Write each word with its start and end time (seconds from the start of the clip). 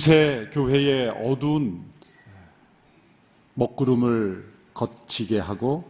중세 0.00 0.48
교회의 0.54 1.10
어두운 1.10 1.84
먹구름을 3.52 4.50
거치게 4.72 5.38
하고 5.38 5.84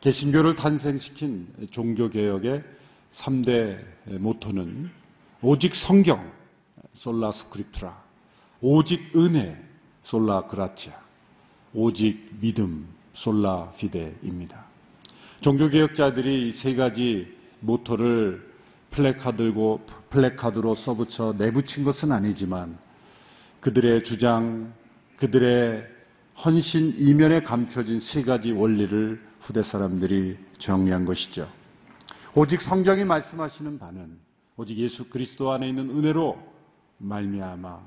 개신교를 0.00 0.56
탄생시킨 0.56 1.68
종교개혁의 1.70 2.62
3대 3.12 3.78
모토는 4.20 4.90
오직 5.42 5.74
성경, 5.74 6.32
솔라 6.94 7.32
스크립트라, 7.32 8.02
오직 8.62 9.14
은혜, 9.16 9.62
솔라 10.02 10.46
그라티아, 10.46 10.94
오직 11.74 12.30
믿음, 12.40 12.88
솔라 13.12 13.72
피데입니다. 13.76 14.64
종교개혁자들이 15.42 16.48
이 16.48 16.52
세 16.52 16.74
가지 16.74 17.36
모토를 17.60 18.50
플래카드고 18.92 19.84
플래카드로 20.08 20.74
써붙여 20.74 21.34
내붙인 21.36 21.84
것은 21.84 22.12
아니지만 22.12 22.78
그들의 23.62 24.02
주장, 24.02 24.74
그들의 25.16 25.86
헌신 26.44 26.94
이면에 26.96 27.42
감춰진 27.42 28.00
세 28.00 28.22
가지 28.22 28.50
원리를 28.50 29.22
후대 29.40 29.62
사람들이 29.62 30.36
정리한 30.58 31.04
것이죠. 31.04 31.48
오직 32.34 32.60
성경이 32.60 33.04
말씀하시는 33.04 33.78
바는 33.78 34.18
오직 34.56 34.76
예수 34.78 35.08
그리스도 35.08 35.52
안에 35.52 35.68
있는 35.68 35.90
은혜로 35.90 36.38
말미암아 36.98 37.80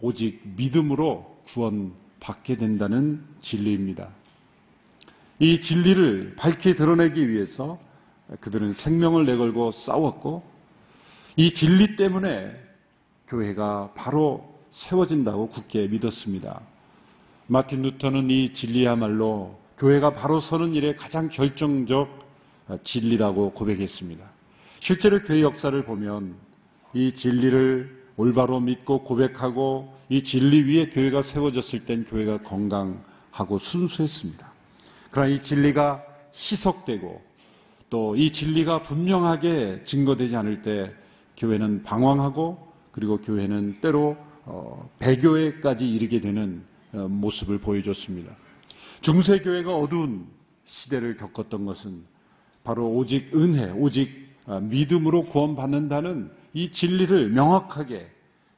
오직 0.00 0.40
믿음으로 0.56 1.42
구원 1.48 1.92
받게 2.20 2.56
된다는 2.56 3.22
진리입니다. 3.42 4.08
이 5.40 5.60
진리를 5.60 6.36
밝히 6.36 6.74
드러내기 6.74 7.28
위해서 7.28 7.78
그들은 8.40 8.72
생명을 8.74 9.26
내걸고 9.26 9.72
싸웠고 9.72 10.42
이 11.36 11.52
진리 11.52 11.96
때문에 11.96 12.58
교회가 13.26 13.92
바로 13.94 14.51
세워진다고 14.72 15.48
굳게 15.48 15.88
믿었습니다. 15.88 16.60
마틴 17.46 17.82
루터는 17.82 18.30
이 18.30 18.52
진리야말로 18.54 19.58
교회가 19.78 20.14
바로 20.14 20.40
서는 20.40 20.74
일에 20.74 20.94
가장 20.94 21.28
결정적 21.28 22.22
진리라고 22.84 23.52
고백했습니다. 23.52 24.24
실제로 24.80 25.20
교회 25.22 25.42
역사를 25.42 25.84
보면 25.84 26.34
이 26.94 27.12
진리를 27.12 28.02
올바로 28.16 28.60
믿고 28.60 29.04
고백하고 29.04 29.92
이 30.08 30.22
진리 30.22 30.62
위에 30.62 30.90
교회가 30.90 31.22
세워졌을 31.22 31.86
땐 31.86 32.04
교회가 32.04 32.38
건강하고 32.38 33.58
순수했습니다. 33.58 34.52
그러나 35.10 35.28
이 35.28 35.40
진리가 35.40 36.02
희석되고 36.34 37.32
또 37.90 38.14
이 38.16 38.32
진리가 38.32 38.82
분명하게 38.82 39.84
증거되지 39.84 40.34
않을 40.36 40.62
때 40.62 40.92
교회는 41.36 41.82
방황하고 41.82 42.72
그리고 42.90 43.18
교회는 43.18 43.80
때로 43.82 44.16
어, 44.16 44.31
배교에까지 44.98 45.88
이르게 45.88 46.20
되는 46.20 46.64
어, 46.92 47.08
모습을 47.08 47.58
보여줬습니다. 47.58 48.34
중세교회가 49.02 49.74
어두운 49.76 50.26
시대를 50.64 51.16
겪었던 51.16 51.64
것은 51.64 52.04
바로 52.64 52.90
오직 52.90 53.34
은혜, 53.34 53.70
오직 53.70 54.30
어, 54.46 54.60
믿음으로 54.60 55.26
구원받는다는 55.26 56.30
이 56.54 56.72
진리를 56.72 57.30
명확하게 57.30 58.10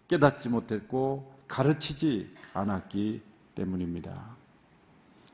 깨닫지 0.08 0.48
못했고 0.48 1.32
가르치지 1.48 2.28
않았기 2.54 3.20
때문입니다. 3.54 4.36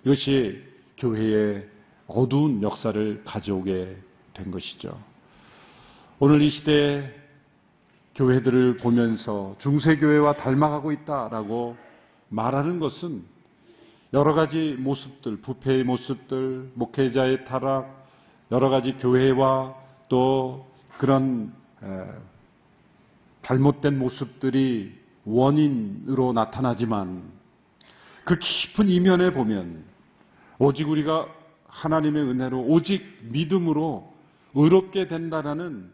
이것이 0.04 0.62
교회의 0.98 1.68
어두운 2.06 2.62
역사를 2.62 3.22
가져오게 3.24 3.96
된 4.34 4.50
것이죠. 4.50 5.00
오늘 6.18 6.42
이 6.42 6.50
시대에 6.50 7.19
교회들을 8.14 8.78
보면서 8.78 9.54
중세교회와 9.58 10.34
닮아가고 10.34 10.92
있다라고 10.92 11.76
말하는 12.28 12.80
것은 12.80 13.24
여러 14.12 14.32
가지 14.32 14.76
모습들, 14.78 15.40
부패의 15.40 15.84
모습들, 15.84 16.72
목회자의 16.74 17.44
타락, 17.44 18.06
여러 18.50 18.68
가지 18.68 18.96
교회와 18.96 19.74
또 20.08 20.66
그런 20.98 21.52
잘못된 23.42 23.98
모습들이 23.98 24.98
원인으로 25.24 26.32
나타나지만 26.32 27.22
그 28.24 28.36
깊은 28.38 28.88
이면에 28.88 29.32
보면 29.32 29.84
오직 30.58 30.88
우리가 30.88 31.26
하나님의 31.68 32.22
은혜로 32.24 32.60
오직 32.66 33.02
믿음으로 33.22 34.12
의롭게 34.54 35.06
된다라는 35.06 35.90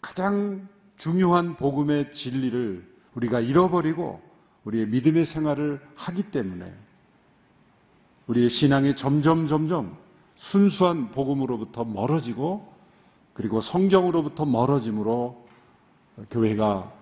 가장 0.00 0.68
중요한 0.98 1.56
복음의 1.56 2.12
진리를 2.12 2.96
우리가 3.14 3.40
잃어버리고 3.40 4.20
우리의 4.64 4.86
믿음의 4.88 5.26
생활을 5.26 5.80
하기 5.94 6.30
때문에 6.30 6.72
우리의 8.26 8.50
신앙이 8.50 8.96
점점 8.96 9.46
점점 9.46 9.96
순수한 10.36 11.12
복음으로부터 11.12 11.84
멀어지고 11.84 12.72
그리고 13.32 13.60
성경으로부터 13.60 14.44
멀어짐으로 14.44 15.46
교회가 16.30 16.92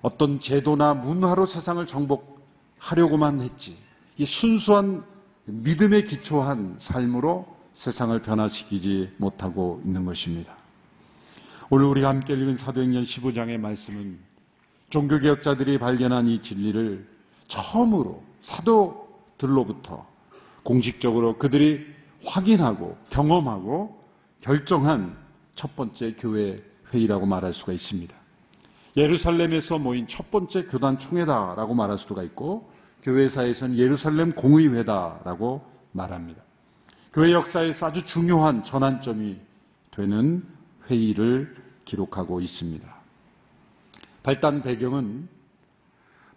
어떤 0.00 0.40
제도나 0.40 0.94
문화로 0.94 1.46
세상을 1.46 1.84
정복하려고만 1.86 3.42
했지 3.42 3.76
이 4.16 4.24
순수한 4.24 5.04
믿음에 5.44 6.02
기초한 6.04 6.76
삶으로 6.78 7.46
세상을 7.74 8.20
변화시키지 8.22 9.14
못하고 9.16 9.80
있는 9.84 10.04
것입니다. 10.04 10.61
오늘 11.74 11.86
우리가 11.86 12.10
함께 12.10 12.34
읽은 12.34 12.58
사도행전 12.58 13.04
15장의 13.04 13.58
말씀은 13.58 14.18
종교개혁자들이 14.90 15.78
발견한 15.78 16.26
이 16.26 16.42
진리를 16.42 17.08
처음으로 17.48 18.22
사도들로부터 18.42 20.06
공식적으로 20.64 21.38
그들이 21.38 21.86
확인하고 22.26 22.98
경험하고 23.08 24.04
결정한 24.42 25.16
첫 25.54 25.74
번째 25.74 26.14
교회 26.18 26.62
회의라고 26.92 27.24
말할 27.24 27.54
수가 27.54 27.72
있습니다. 27.72 28.14
예루살렘에서 28.98 29.78
모인 29.78 30.06
첫 30.08 30.30
번째 30.30 30.66
교단 30.66 30.98
총회다라고 30.98 31.72
말할 31.72 31.96
수가 32.00 32.22
있고 32.24 32.70
교회사에서는 33.00 33.78
예루살렘 33.78 34.32
공의회다라고 34.32 35.64
말합니다. 35.92 36.42
교회 37.14 37.32
역사에서 37.32 37.86
아주 37.86 38.04
중요한 38.04 38.62
전환점이 38.62 39.38
되는 39.92 40.44
회의를 40.90 41.61
기록하고 41.84 42.40
있습니다. 42.40 43.02
발단 44.22 44.62
배경은 44.62 45.28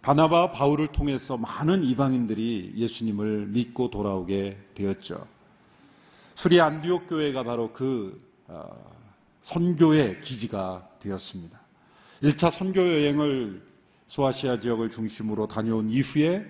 바나바 0.02 0.52
바울을 0.52 0.88
통해서 0.88 1.36
많은 1.36 1.82
이방인들이 1.84 2.74
예수님을 2.76 3.46
믿고 3.46 3.90
돌아오게 3.90 4.56
되었죠. 4.74 5.26
수리 6.36 6.60
안디옥 6.60 7.08
교회가 7.08 7.42
바로 7.42 7.72
그 7.72 8.20
어, 8.46 8.68
선교의 9.44 10.20
기지가 10.20 10.88
되었습니다. 11.00 11.58
1차 12.22 12.56
선교 12.56 12.80
여행을 12.80 13.62
소아시아 14.08 14.60
지역을 14.60 14.90
중심으로 14.90 15.48
다녀온 15.48 15.90
이후에 15.90 16.44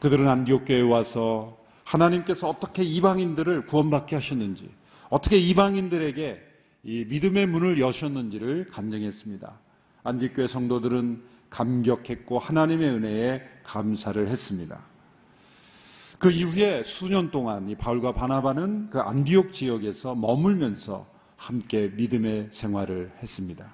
그들은 0.00 0.28
안디옥 0.28 0.66
교회에 0.66 0.82
와서 0.82 1.56
하나님께서 1.84 2.48
어떻게 2.48 2.82
이방인들을 2.82 3.66
구원받게 3.66 4.16
하셨는지, 4.16 4.70
어떻게 5.10 5.38
이방인들에게 5.38 6.53
이 6.84 7.04
믿음의 7.08 7.46
문을 7.46 7.80
여셨는지를 7.80 8.66
간증했습니다. 8.70 9.52
안디교회 10.04 10.48
성도들은 10.48 11.22
감격했고 11.48 12.38
하나님의 12.38 12.88
은혜에 12.90 13.42
감사를 13.62 14.28
했습니다. 14.28 14.84
그 16.18 16.30
이후에 16.30 16.84
수년 16.84 17.30
동안 17.30 17.68
이 17.68 17.74
바울과 17.74 18.12
바나바는 18.12 18.90
그 18.90 19.00
안디옥 19.00 19.54
지역에서 19.54 20.14
머물면서 20.14 21.06
함께 21.36 21.90
믿음의 21.94 22.50
생활을 22.52 23.12
했습니다. 23.22 23.72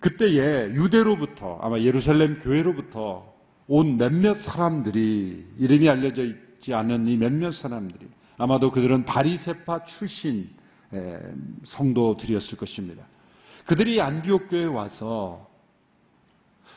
그때에 0.00 0.74
유대로부터 0.74 1.58
아마 1.62 1.80
예루살렘 1.80 2.40
교회로부터 2.40 3.34
온 3.66 3.96
몇몇 3.96 4.34
사람들이 4.34 5.44
이름이 5.58 5.88
알려져 5.88 6.24
있지 6.24 6.74
않은 6.74 7.08
이 7.08 7.16
몇몇 7.16 7.52
사람들이 7.52 8.06
아마도 8.36 8.70
그들은 8.70 9.04
바리세파 9.04 9.84
출신 9.84 10.48
성도들이었을 11.64 12.58
것입니다. 12.58 13.04
그들이 13.66 14.00
안디옥 14.00 14.48
교회에 14.48 14.64
와서 14.66 15.48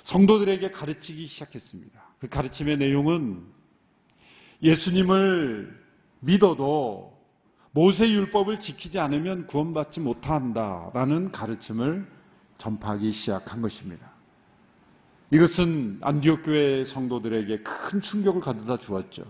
성도들에게 0.04 0.72
가르치기 0.72 1.28
시작했습니다. 1.28 2.00
그 2.20 2.28
가르침의 2.28 2.78
내용은 2.78 3.44
예수님을 4.62 5.80
믿어도 6.20 7.18
모세 7.72 8.10
율법을 8.10 8.60
지키지 8.60 9.00
않으면 9.00 9.48
구원받지 9.48 10.00
못한다라는 10.00 11.32
가르침을 11.32 12.08
전파하기 12.58 13.12
시작한 13.12 13.62
것입니다. 13.62 14.12
이것은 15.32 16.00
안디옥 16.02 16.44
교회 16.44 16.84
성도들에게 16.86 17.60
큰 17.62 18.02
충격을 18.02 18.42
가져다 18.42 18.78
주었죠. 18.78 19.24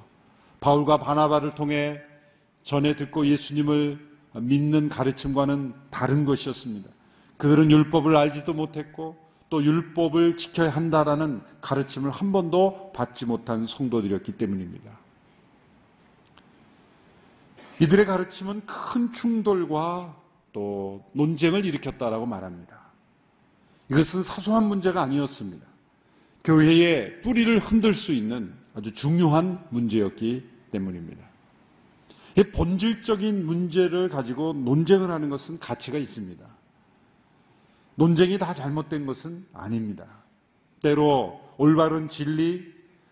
바울과 0.62 0.98
바나바를 1.00 1.56
통해 1.56 2.00
전에 2.64 2.96
듣고 2.96 3.28
예수님을 3.28 4.09
믿는 4.34 4.90
가르침과는 4.90 5.74
다른 5.90 6.26
것이었습니다. 6.26 6.90
그들은 7.38 7.72
율법을 7.72 8.16
알지도 8.16 8.54
못했고 8.54 9.18
또 9.50 9.64
율법을 9.64 10.38
지켜야 10.38 10.70
한다라는 10.70 11.42
가르침을 11.62 12.12
한 12.12 12.32
번도 12.32 12.92
받지 12.94 13.26
못한 13.26 13.66
성도들이었기 13.66 14.34
때문입니다. 14.34 14.92
이들의 17.82 18.06
가르침은 18.06 18.66
큰 18.66 19.12
충돌과 19.14 20.16
또 20.54 21.04
논쟁을 21.14 21.66
일으켰다라고 21.66 22.26
말합니다. 22.26 22.78
이것은 23.90 24.24
사소한 24.24 24.66
문제가 24.66 25.02
아니었습니다. 25.02 25.66
교회의 26.44 27.22
뿌리를 27.22 27.60
흔들 27.60 27.94
수 27.94 28.12
있는 28.12 28.54
아주 28.76 28.94
중요한 28.94 29.66
문제였기 29.70 30.48
때문입니다. 30.72 31.29
이 32.38 32.44
본질적인 32.44 33.46
문제를 33.46 34.10
가지고 34.10 34.54
논쟁을 34.54 35.12
하는 35.12 35.30
것은 35.30 35.60
가치가 35.60 35.98
있습니다. 35.98 36.46
논쟁이 37.96 38.38
다 38.38 38.54
잘못된 38.54 39.06
것은 39.06 39.46
아닙니다. 39.54 40.06
때로 40.82 41.42
올바른 41.58 42.10
진리 42.10 42.64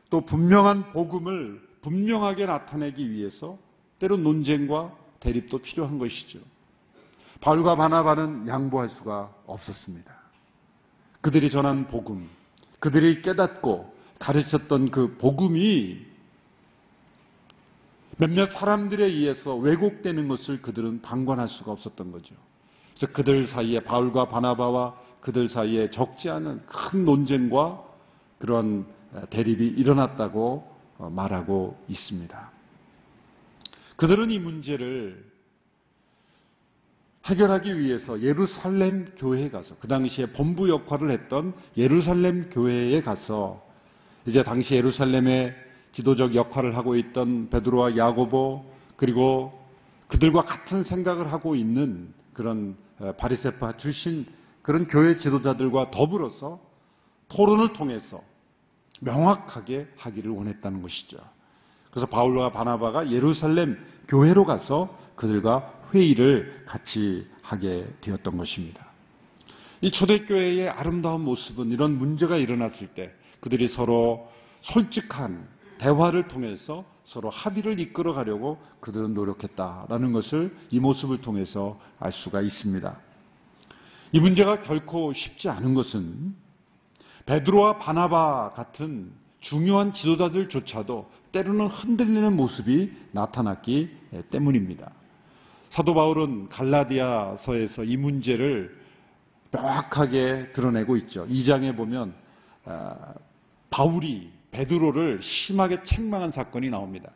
또 0.10 0.22
분명한 0.22 0.94
복음을 0.94 1.62
분명하게 1.82 2.46
나타내기 2.46 3.12
위해서 3.12 3.58
때로 4.00 4.18
논쟁과 4.18 4.96
대립도 5.20 5.60
필요한 5.60 5.98
것이죠. 5.98 6.40
바울과 7.42 7.76
바나바는 7.76 8.48
양보할 8.48 8.90
수가 8.90 9.34
없었습니다. 9.46 10.16
그들이 11.22 11.52
전한 11.52 11.88
복음, 11.88 12.30
그들이 12.80 13.22
깨닫고 13.22 13.94
가르쳤던 14.20 14.92
그 14.92 15.18
복음이 15.18 16.06
몇몇 18.18 18.52
사람들에 18.52 19.06
의해서 19.06 19.56
왜곡되는 19.56 20.28
것을 20.28 20.62
그들은 20.62 21.02
방관할 21.02 21.48
수가 21.48 21.72
없었던 21.72 22.12
거죠. 22.12 22.36
그래서 22.96 23.14
그들 23.14 23.48
사이에 23.48 23.82
바울과 23.82 24.30
바나바와 24.30 24.96
그들 25.22 25.50
사이에 25.50 25.92
적지 25.92 26.30
않은 26.30 26.66
큰 26.66 27.06
논쟁과 27.06 27.84
그런 28.40 28.86
대립이 29.30 29.68
일어났다고 29.68 30.78
어, 30.98 31.10
말하고 31.10 31.78
있습니다. 31.88 32.52
그들은 33.98 34.32
이 34.32 34.40
문제를 34.40 35.24
해결하기 37.26 37.80
위해서 37.80 38.22
예루살렘 38.22 39.14
교회에 39.18 39.50
가서 39.50 39.76
그 39.80 39.88
당시에 39.88 40.28
본부 40.28 40.70
역할을 40.70 41.12
했던 41.12 41.54
예루살렘 41.76 42.50
교회에 42.50 43.02
가서 43.02 43.64
이제 44.26 44.44
당시 44.44 44.76
예루살렘의 44.76 45.67
지도적 45.98 46.36
역할을 46.36 46.78
하고 46.78 46.96
있던 46.96 47.50
베드로와 47.50 47.98
야고보 47.98 48.64
그리고 48.98 49.60
그들과 50.08 50.44
같은 50.44 50.84
생각을 50.84 51.34
하고 51.34 51.56
있는 51.56 52.14
그런 52.34 52.78
바리세파 53.18 53.78
출신 53.78 54.28
그런 54.62 54.88
교회 54.88 55.18
지도자들과 55.18 55.90
더불어서 55.90 56.60
토론을 57.30 57.74
통해서 57.74 58.22
명확하게 59.02 59.88
하기를 59.98 60.30
원했다는 60.30 60.84
것이죠. 60.84 61.18
그래서 61.90 62.06
바울과 62.06 62.52
바나바가 62.52 63.10
예루살렘 63.10 63.80
교회로 64.08 64.46
가서 64.46 64.96
그들과 65.16 65.74
회의를 65.96 66.64
같이 66.68 67.28
하게 67.42 67.88
되었던 68.02 68.38
것입니다. 68.38 68.86
이 69.82 69.90
초대교회의 69.90 70.70
아름다운 70.70 71.22
모습은 71.22 71.72
이런 71.72 71.98
문제가 71.98 72.38
일어났을 72.38 72.88
때 72.90 73.12
그들이 73.40 73.68
서로 73.70 74.32
솔직한 74.62 75.57
대화를 75.78 76.28
통해서 76.28 76.86
서로 77.06 77.30
합의를 77.30 77.80
이끌어 77.80 78.14
가려고 78.14 78.58
그들은 78.80 79.14
노력했다라는 79.14 80.12
것을 80.12 80.56
이 80.72 80.80
모습을 80.80 81.22
통해서 81.22 81.80
알 82.00 82.12
수가 82.12 82.42
있습니다. 82.42 82.98
이 84.14 84.20
문제가 84.20 84.62
결코 84.64 85.14
쉽지 85.14 85.50
않은 85.50 85.74
것은 85.74 86.36
베드로와 87.26 87.78
바나바 87.80 88.54
같은 88.56 89.12
중요한 89.40 89.94
지도자들조차도 89.94 91.10
때로는 91.32 91.68
흔들리는 91.68 92.36
모습이 92.36 92.92
나타났기 93.12 93.90
때문입니다. 94.32 94.92
사도 95.70 95.94
바울은 95.94 96.50
갈라디아서에서 96.50 97.84
이 97.84 97.98
문제를 97.98 98.78
명확하게 99.52 100.54
드러내고 100.54 100.96
있죠. 100.98 101.26
2장에 101.28 101.76
보면 101.76 102.14
아, 102.66 103.14
바울이 103.70 104.32
베드로를 104.52 105.22
심하게 105.22 105.84
책망한 105.84 106.32
사건이 106.32 106.70
나옵니다. 106.70 107.12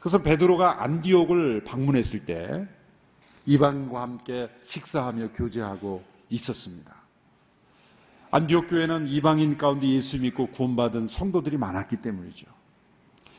그래서 0.00 0.18
베드로가 0.18 0.82
안디옥을 0.82 1.64
방문했을 1.64 2.24
때 2.24 2.66
이방과 3.46 4.02
함께 4.02 4.48
식사하며 4.62 5.32
교제하고 5.32 6.02
있었습니다. 6.30 6.94
안디옥 8.30 8.68
교회는 8.68 9.08
이방인 9.08 9.58
가운데 9.58 9.86
예수 9.88 10.18
믿고 10.18 10.48
구원받은 10.48 11.08
성도들이 11.08 11.58
많았기 11.58 11.96
때문이죠. 11.96 12.46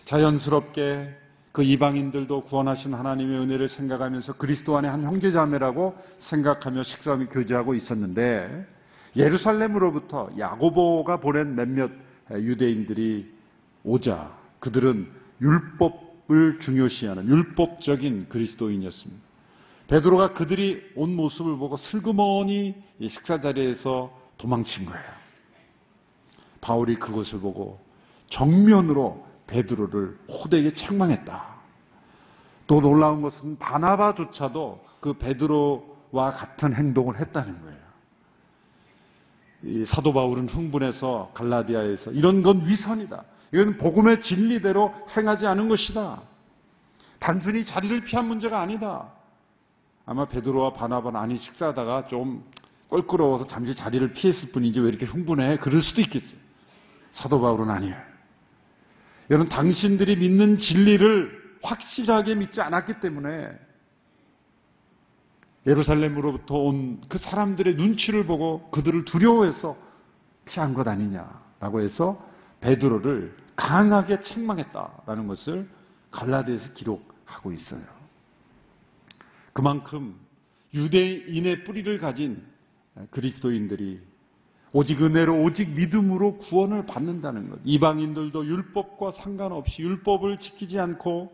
자연스럽게 0.05 1.17
그 1.51 1.63
이방인들도 1.63 2.45
구원하신 2.45 2.93
하나님의 2.93 3.39
은혜를 3.39 3.69
생각하면서 3.69 4.33
그리스도 4.33 4.77
안에 4.77 4.87
한 4.87 5.03
형제자매라고 5.03 5.95
생각하며 6.19 6.83
식사하며 6.83 7.29
교제하고 7.29 7.75
있었는데 7.75 8.67
예루살렘으로부터 9.15 10.29
야고보가 10.37 11.17
보낸 11.19 11.55
몇몇 11.55 11.91
유대인들이 12.31 13.31
오자 13.83 14.37
그들은 14.59 15.11
율법을 15.41 16.59
중요시하는 16.59 17.27
율법적인 17.27 18.29
그리스도인이었습니다. 18.29 19.21
베드로가 19.87 20.33
그들이 20.33 20.81
온 20.95 21.15
모습을 21.15 21.57
보고 21.57 21.77
슬그머니 21.77 22.75
식사 23.01 23.41
자리에서 23.41 24.11
도망친 24.37 24.85
거예요. 24.85 25.03
바울이 26.61 26.95
그것을 26.95 27.41
보고 27.41 27.79
정면으로 28.29 29.27
베드로를 29.47 30.17
호되게 30.29 30.73
책망했다. 30.73 31.53
또 32.67 32.79
놀라운 32.79 33.21
것은 33.21 33.57
바나바조차도 33.57 34.83
그 35.01 35.13
베드로와 35.13 36.33
같은 36.33 36.73
행동을 36.73 37.19
했다는 37.19 37.61
거예요. 37.61 37.72
사도 39.85 40.13
바울은 40.13 40.49
흥분해서 40.49 41.31
갈라디아에서 41.33 42.11
이런 42.11 42.43
건 42.43 42.65
위선이다. 42.65 43.23
이건 43.53 43.77
복음의 43.77 44.21
진리대로 44.21 44.93
행하지 45.15 45.45
않은 45.47 45.69
것이다. 45.69 46.21
단순히 47.19 47.63
자리를 47.63 48.01
피한 48.01 48.27
문제가 48.27 48.59
아니다. 48.59 49.11
아마 50.05 50.25
베드로와 50.25 50.73
바나바는 50.73 51.19
아니 51.19 51.37
식사하다가 51.37 52.07
좀 52.07 52.43
껄끄러워서 52.89 53.47
잠시 53.47 53.73
자리를 53.73 54.13
피했을 54.13 54.51
뿐이지 54.51 54.79
왜 54.81 54.89
이렇게 54.89 55.05
흥분해? 55.05 55.57
그럴 55.57 55.81
수도 55.81 56.01
있겠어요. 56.01 56.37
사도 57.13 57.39
바울은 57.39 57.69
아니에요. 57.69 57.95
여러분, 59.29 59.47
당신들이 59.49 60.17
믿는 60.17 60.59
진리를 60.59 61.59
확실하게 61.63 62.35
믿지 62.35 62.59
않았기 62.59 62.99
때문에 62.99 63.47
예루살렘으로부터 65.65 66.55
온 66.55 67.01
그 67.09 67.17
사람들의 67.17 67.75
눈치를 67.75 68.25
보고 68.25 68.69
그들을 68.71 69.05
두려워해서 69.05 69.77
피한 70.45 70.73
것 70.73 70.87
아니냐라고 70.87 71.81
해서 71.81 72.23
베드로를 72.59 73.35
강하게 73.55 74.21
책망했다라는 74.21 75.27
것을 75.27 75.69
갈라디아에서 76.11 76.73
기록하고 76.73 77.51
있어요. 77.51 77.83
그만큼 79.53 80.15
유대인의 80.73 81.63
뿌리를 81.65 81.97
가진 81.99 82.43
그리스도인들이 83.11 84.01
오직 84.71 85.03
은혜로 85.03 85.43
오직 85.43 85.69
믿음으로 85.69 86.39
구원을 86.39 86.87
받는다는 86.87 87.51
것. 87.51 87.59
이방인들도 87.63 88.45
율법과 88.45 89.11
상관없이 89.11 89.83
율법을 89.83 90.39
지키지 90.39 90.79
않고 90.79 91.31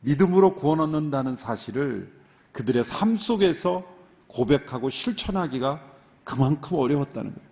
믿음으로 0.00 0.56
구원 0.56 0.80
얻는다는 0.80 1.36
사실을 1.36 2.12
그들의 2.56 2.84
삶 2.84 3.18
속에서 3.18 3.84
고백하고 4.28 4.88
실천하기가 4.88 5.78
그만큼 6.24 6.78
어려웠다는 6.78 7.34
거예요. 7.34 7.48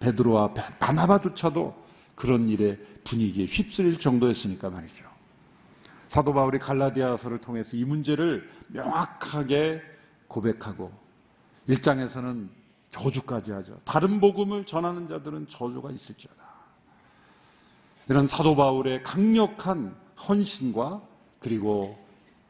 베드로와 0.00 0.52
바나바조차도 0.80 1.86
그런 2.16 2.48
일의 2.48 2.78
분위기에 3.04 3.46
휩쓸릴 3.46 4.00
정도였으니까 4.00 4.68
말이죠. 4.70 5.04
사도 6.08 6.34
바울이 6.34 6.58
갈라디아서를 6.58 7.38
통해서 7.38 7.76
이 7.76 7.84
문제를 7.84 8.50
명확하게 8.68 9.80
고백하고 10.26 10.92
일장에서는 11.68 12.50
저주까지 12.90 13.52
하죠. 13.52 13.76
다른 13.84 14.20
복음을 14.20 14.66
전하는 14.66 15.06
자들은 15.06 15.46
저주가 15.48 15.92
있을지어다. 15.92 16.36
이런 18.08 18.26
사도 18.26 18.56
바울의 18.56 19.04
강력한 19.04 19.94
헌신과 20.28 21.02
그리고 21.38 21.96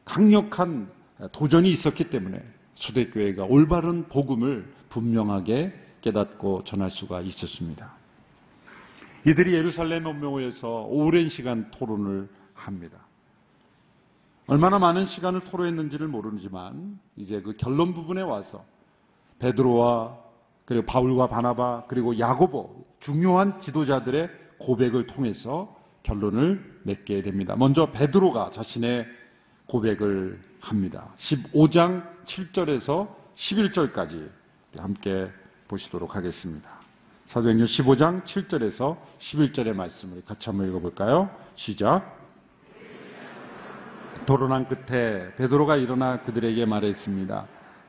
강력한 0.05 0.91
도전이 1.31 1.69
있었기 1.71 2.09
때문에 2.09 2.41
초대교회가 2.75 3.43
올바른 3.45 4.07
복음을 4.07 4.71
분명하게 4.89 5.73
깨닫고 6.01 6.63
전할 6.63 6.89
수가 6.89 7.21
있었습니다. 7.21 7.93
이들이 9.27 9.53
예루살렘 9.53 10.05
원명회에서 10.05 10.85
오랜 10.89 11.29
시간 11.29 11.69
토론을 11.71 12.29
합니다. 12.53 12.99
얼마나 14.47 14.79
많은 14.79 15.05
시간을 15.05 15.41
토로했는지를 15.41 16.07
모르지만 16.07 16.99
이제 17.17 17.41
그 17.41 17.55
결론 17.57 17.93
부분에 17.93 18.21
와서 18.21 18.65
베드로와 19.39 20.17
그리고 20.65 20.85
바울과 20.85 21.27
바나바 21.27 21.85
그리고 21.87 22.17
야고보 22.17 22.85
중요한 22.99 23.59
지도자들의 23.59 24.29
고백을 24.59 25.05
통해서 25.07 25.75
결론을 26.03 26.81
맺게 26.83 27.21
됩니다. 27.21 27.55
먼저 27.55 27.91
베드로가 27.91 28.51
자신의 28.51 29.05
고백을 29.69 30.39
합니다. 30.59 31.13
15장 31.19 32.03
7절에서 32.25 33.07
11절까지 33.35 34.29
함께 34.77 35.31
보시도록 35.67 36.15
하겠습니다. 36.15 36.69
사도행전 37.27 37.67
15장 37.67 38.23
7절에서 38.23 38.97
11절의 39.19 39.73
말씀을 39.73 40.23
같이 40.25 40.49
한번 40.49 40.67
읽어볼까요? 40.67 41.29
시작. 41.55 42.17
도로난 44.25 44.67
끝에 44.67 45.33
베드로가 45.35 45.77
일어나 45.77 46.21
그들에게 46.21 46.65
말했습니다. 46.65 47.47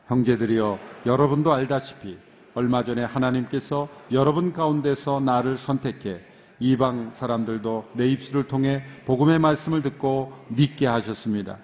형제들이여 0.08 0.78
여러분도 1.06 1.52
알다시피 1.52 2.18
얼마 2.54 2.84
전에 2.84 3.04
하나님께서 3.04 3.88
여러분 4.12 4.52
가운데서 4.52 5.20
나를 5.20 5.56
선택해 5.56 6.20
이방 6.58 7.12
사람들도 7.12 7.90
내 7.94 8.06
입술을 8.08 8.46
통해 8.48 8.84
복음의 9.06 9.38
말씀을 9.38 9.82
듣고 9.82 10.32
믿게 10.48 10.86
하셨습니다. 10.86 11.58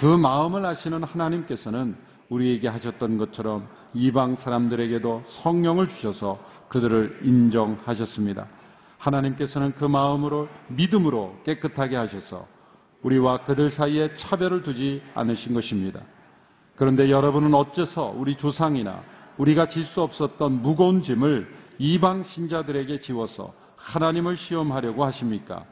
그 0.00 0.06
마음을 0.06 0.64
아시는 0.64 1.04
하나님께서는 1.04 1.94
우리에게 2.30 2.68
하셨던 2.68 3.18
것처럼 3.18 3.68
이방 3.92 4.36
사람들에게도 4.36 5.24
성령을 5.28 5.88
주셔서 5.88 6.38
그들을 6.68 7.20
인정하셨습니다. 7.22 8.46
하나님께서는 8.96 9.74
그 9.74 9.84
마음으로 9.84 10.48
믿음으로 10.68 11.36
깨끗하게 11.44 11.96
하셔서 11.96 12.46
우리와 13.02 13.44
그들 13.44 13.70
사이에 13.70 14.14
차별을 14.14 14.62
두지 14.62 15.02
않으신 15.14 15.52
것입니다. 15.52 16.00
그런데 16.76 17.10
여러분은 17.10 17.52
어째서 17.52 18.14
우리 18.16 18.36
조상이나 18.36 19.02
우리가 19.36 19.68
질 19.68 19.84
수 19.84 20.00
없었던 20.00 20.62
무거운 20.62 21.02
짐을 21.02 21.46
이방 21.78 22.22
신자들에게 22.22 23.00
지워서 23.00 23.52
하나님을 23.76 24.38
시험하려고 24.38 25.04
하십니까? 25.04 25.64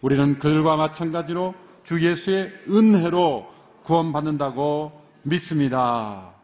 우리는 0.00 0.38
그들과 0.38 0.76
마찬가지로 0.76 1.54
주 1.84 2.02
예수의 2.02 2.50
은혜로 2.68 3.57
구원받는다고 3.88 4.92
믿습니다. 5.22 6.34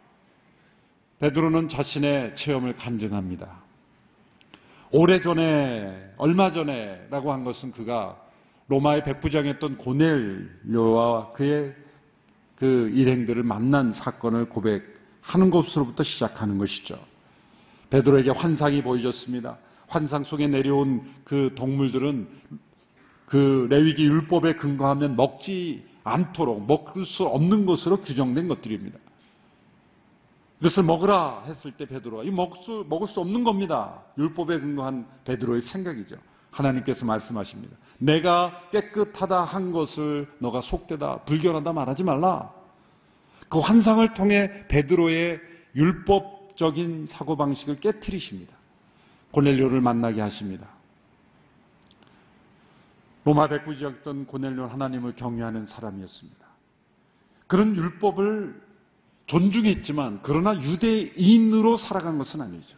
베드로는 1.18 1.68
자신의 1.68 2.36
체험을 2.36 2.76
간증합니다. 2.76 3.62
오래전에, 4.90 6.14
얼마 6.16 6.52
전에라고 6.52 7.32
한 7.32 7.44
것은 7.44 7.72
그가 7.72 8.16
로마의 8.68 9.04
백부장이었던 9.04 9.76
고넬료와 9.76 11.32
그의 11.32 11.74
그 12.56 12.90
일행들을 12.94 13.42
만난 13.42 13.92
사건을 13.92 14.48
고백하는 14.48 15.50
것으로부터 15.50 16.02
시작하는 16.02 16.56
것이죠. 16.56 16.98
베드로에게 17.90 18.30
환상이 18.30 18.82
보여졌습니다. 18.82 19.58
환상 19.86 20.24
속에 20.24 20.46
내려온 20.46 21.02
그 21.24 21.52
동물들은 21.56 22.26
그 23.26 23.66
레위기 23.68 24.06
율법에 24.06 24.54
근거하면 24.54 25.14
먹지 25.16 25.93
않도록 26.04 26.66
먹을 26.66 27.06
수 27.06 27.25
없는 27.25 27.66
것으로 27.66 27.96
규정된 28.02 28.46
것들입니다. 28.49 28.99
이것을 30.61 30.82
먹으라 30.84 31.44
했을 31.46 31.73
때 31.73 31.87
베드로가 31.87 32.23
이 32.23 32.30
먹을 32.30 32.56
수, 32.62 32.87
먹을 32.88 33.08
수 33.08 33.20
없는 33.20 33.44
겁니다. 33.44 34.02
율법에 34.16 34.61
근거한 34.61 35.06
베드로의 35.25 35.62
생각이죠. 35.62 36.16
하나님께서 36.50 37.04
말씀하십니다. 37.04 37.76
내가 37.99 38.68
깨끗하다 38.70 39.42
한 39.42 39.73
것을 39.73 40.32
너가 40.38 40.61
속되다 40.61 41.25
불결하다 41.25 41.73
말하지 41.73 42.04
말라. 42.04 42.52
그 43.49 43.58
환상을 43.58 44.14
통해 44.14 44.66
베드로의 44.68 45.40
율법적인 45.75 47.06
사고방식을 47.08 47.80
깨뜨리십니다. 47.80 48.54
고넬료를 49.32 49.80
만나게 49.80 50.20
하십니다. 50.20 50.68
로마 53.25 53.49
백부지였던 53.49 54.26
고넬료는 54.26 54.71
하나님을 54.71 55.14
경외하는 55.16 55.66
사람이었습니다. 55.66 56.45
그런 57.47 57.75
율법을 57.76 58.62
존중했지만 59.26 60.21
그러나 60.23 60.61
유대인으로 60.61 61.76
살아간 61.76 62.19
것은 62.19 62.40
아니죠. 62.43 62.76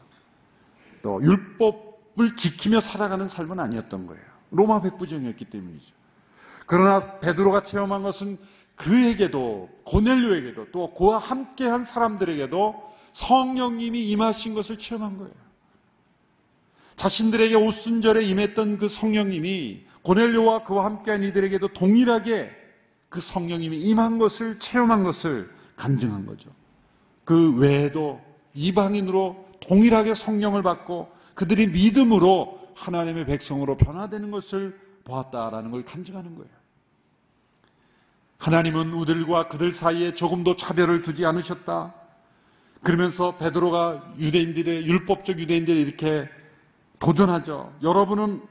또 1.03 1.23
율법을 1.23 2.37
지키며 2.37 2.81
살아가는 2.81 3.26
삶은 3.26 3.59
아니었던 3.59 4.07
거예요. 4.07 4.23
로마 4.50 4.81
백부정이었기 4.81 5.47
때문이죠. 5.47 5.95
그러나 6.67 7.19
베드로가 7.21 7.65
체험한 7.65 8.03
것은 8.03 8.38
그에게도 8.76 9.71
고넬료에게도 9.85 10.71
또 10.71 10.95
그와 10.95 11.19
함께한 11.19 11.85
사람들에게도 11.85 12.95
성령님이 13.12 14.09
임하신 14.11 14.55
것을 14.55 14.79
체험한 14.79 15.19
거예요. 15.19 15.35
자신들에게 16.97 17.55
오순절에 17.55 18.25
임했던 18.25 18.79
그 18.79 18.88
성령님이 18.88 19.85
고넬료와 20.07 20.63
그와 20.63 20.85
함께한 20.85 21.25
이들에게도 21.25 21.69
동일하게 21.69 22.51
그 23.09 23.21
성령님이 23.21 23.79
임한 23.79 24.19
것을 24.19 24.61
체험한 24.61 25.03
것을 25.03 25.51
간증한 25.75 26.27
거죠. 26.27 26.49
그 27.25 27.57
외에도 27.57 28.21
이방인으로 28.55 29.45
동일하게 29.61 30.15
성령을 30.15 30.63
받고 30.63 31.11
그들이 31.35 31.67
믿음으로 31.69 32.61
하나님의 32.77 33.27
백성으로 33.27 33.77
변화되는 33.77 34.31
것을 34.31 34.79
보았다라는 35.05 35.73
걸 35.73 35.85
간증하는 35.85 36.37
거예요. 36.37 36.51
하나님은 38.39 38.93
우들과 38.93 39.49
그들 39.49 39.73
사이에 39.73 40.15
조금도 40.15 40.57
차별을 40.57 41.03
두지 41.03 41.27
않으셨다. 41.27 41.95
그러면서 42.83 43.37
베드로가 43.39 44.15
유대인들의 44.19 44.87
율법적 44.87 45.41
유대인들이 45.41 45.81
이렇게 45.81 46.29
도전하죠. 47.01 47.73
여러분은 47.83 48.43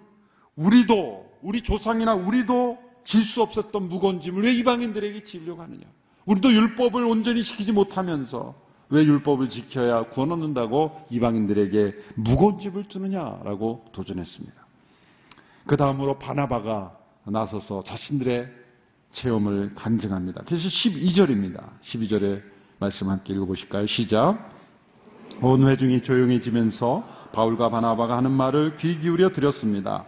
우리도 0.57 1.24
우리 1.45 1.61
조상이나 1.61 2.15
우리도 2.15 2.79
질 3.05 3.23
수 3.23 3.43
없었던 3.43 3.87
무거운 3.87 4.19
짐을 4.19 4.43
왜 4.43 4.53
이방인들에게 4.55 5.23
지려고 5.23 5.61
하느냐? 5.61 5.83
우리도 6.25 6.51
율법을 6.51 7.03
온전히 7.05 7.43
지키지 7.43 7.71
못하면서 7.71 8.55
왜 8.89 9.03
율법을 9.03 9.49
지켜야 9.49 10.03
구원 10.09 10.31
얻는다고 10.31 11.05
이방인들에게 11.11 11.93
무거운 12.15 12.57
짐을 12.57 12.85
주느냐라고 12.85 13.85
도전했습니다. 13.91 14.55
그 15.67 15.77
다음으로 15.77 16.17
바나바가 16.17 16.97
나서서 17.25 17.83
자신들의 17.83 18.49
체험을 19.11 19.75
간증합니다. 19.75 20.43
그래서 20.45 20.67
12절입니다. 20.67 21.79
12절의 21.83 22.41
말씀 22.79 23.09
함께 23.09 23.33
읽어보실까요? 23.33 23.85
시작. 23.85 24.51
온 25.41 25.67
회중이 25.67 26.01
조용해지면서 26.01 27.29
바울과 27.33 27.69
바나바가 27.69 28.17
하는 28.17 28.31
말을 28.31 28.77
귀 28.77 28.99
기울여 28.99 29.29
들었습니다. 29.29 30.05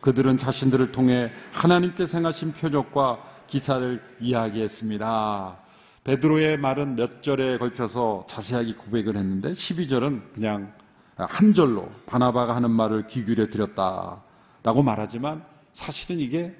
그들은 0.00 0.38
자신들을 0.38 0.92
통해 0.92 1.30
하나님께 1.52 2.06
생하신 2.06 2.52
표적과 2.52 3.18
기사를 3.46 4.02
이야기했습니다. 4.20 5.58
베드로의 6.04 6.58
말은 6.58 6.94
몇 6.96 7.22
절에 7.22 7.58
걸쳐서 7.58 8.26
자세하게 8.28 8.74
고백을 8.74 9.16
했는데 9.16 9.52
12절은 9.52 10.34
그냥 10.34 10.72
한 11.16 11.54
절로 11.54 11.90
바나바가 12.06 12.54
하는 12.54 12.70
말을 12.70 13.06
귀 13.06 13.24
기울여 13.24 13.48
드렸다라고 13.48 14.82
말하지만 14.84 15.44
사실은 15.72 16.20
이게 16.20 16.54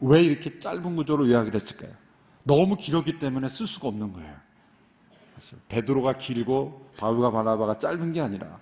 왜 0.00 0.22
이렇게 0.22 0.58
짧은 0.58 0.96
구조로 0.96 1.28
요약을 1.28 1.54
했을까요? 1.54 1.90
너무 2.44 2.76
길었기 2.76 3.18
때문에 3.18 3.48
쓸 3.48 3.66
수가 3.66 3.88
없는 3.88 4.12
거예요. 4.12 4.34
베드로가 5.68 6.14
길고 6.14 6.90
바울과 6.96 7.30
바나바가 7.30 7.78
짧은 7.78 8.12
게 8.12 8.20
아니라 8.20 8.58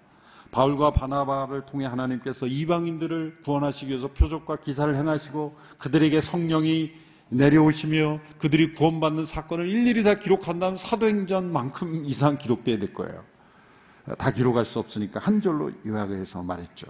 바울과 0.51 0.93
바나바를 0.93 1.67
통해 1.67 1.87
하나님께서 1.87 2.47
이방인들을 2.47 3.43
구원하시기 3.45 3.89
위해서 3.89 4.09
표적과 4.09 4.57
기사를 4.57 4.93
행하시고 4.95 5.57
그들에게 5.79 6.21
성령이 6.21 6.93
내려오시며 7.29 8.19
그들이 8.39 8.75
구원받는 8.75 9.27
사건을 9.27 9.69
일일이 9.69 10.03
다 10.03 10.15
기록한다면 10.15 10.79
사도행전만큼 10.79 12.05
이상 12.07 12.39
기록돼야 12.39 12.79
될 12.79 12.93
거예요. 12.93 13.25
다 14.19 14.33
기록할 14.33 14.65
수 14.65 14.81
없으니까 14.81 15.21
한 15.21 15.41
절로 15.41 15.71
요약을 15.87 16.19
해서 16.19 16.43
말했죠. 16.43 16.89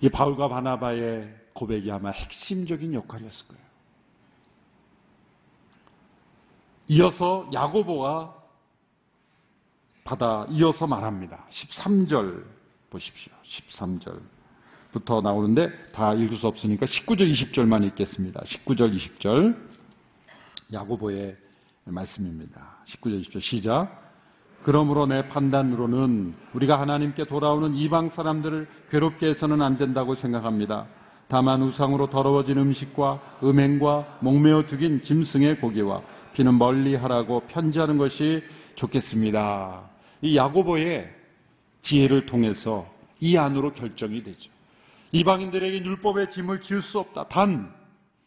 이 0.00 0.08
바울과 0.08 0.48
바나바의 0.48 1.34
고백이 1.52 1.90
아마 1.92 2.10
핵심적인 2.10 2.94
역할이었을 2.94 3.46
거예요. 3.48 3.62
이어서 6.88 7.48
야고보가 7.52 8.39
받아 10.10 10.44
이어서 10.50 10.88
말합니다. 10.88 11.46
13절 11.50 12.42
보십시오. 12.90 13.32
13절부터 13.70 15.22
나오는데 15.22 15.72
다 15.92 16.14
읽을 16.14 16.36
수 16.36 16.48
없으니까 16.48 16.84
19절, 16.86 17.32
20절만 17.32 17.84
읽겠습니다. 17.86 18.40
19절, 18.40 18.96
20절 18.96 19.56
야고보의 20.72 21.36
말씀입니다. 21.84 22.78
19절, 22.88 23.24
20절 23.24 23.40
시작. 23.40 24.00
그러므로 24.64 25.06
내 25.06 25.28
판단으로는 25.28 26.34
우리가 26.54 26.80
하나님께 26.80 27.26
돌아오는 27.26 27.76
이방 27.76 28.08
사람들을 28.08 28.66
괴롭게 28.90 29.28
해서는 29.28 29.62
안 29.62 29.78
된다고 29.78 30.16
생각합니다. 30.16 30.86
다만 31.28 31.62
우상으로 31.62 32.10
더러워진 32.10 32.58
음식과 32.58 33.38
음행과 33.44 34.18
목매어 34.22 34.66
죽인 34.66 35.04
짐승의 35.04 35.60
고기와 35.60 36.02
피는 36.34 36.58
멀리 36.58 36.96
하라고 36.96 37.44
편지하는 37.46 37.96
것이 37.96 38.42
좋겠습니다. 38.74 39.90
이 40.22 40.36
야고보의 40.36 41.10
지혜를 41.82 42.26
통해서 42.26 42.92
이 43.20 43.36
안으로 43.36 43.72
결정이 43.72 44.22
되죠. 44.22 44.50
이방인들에게 45.12 45.84
율법의 45.84 46.30
짐을 46.30 46.62
지을 46.62 46.82
수 46.82 46.98
없다. 46.98 47.28
단 47.28 47.80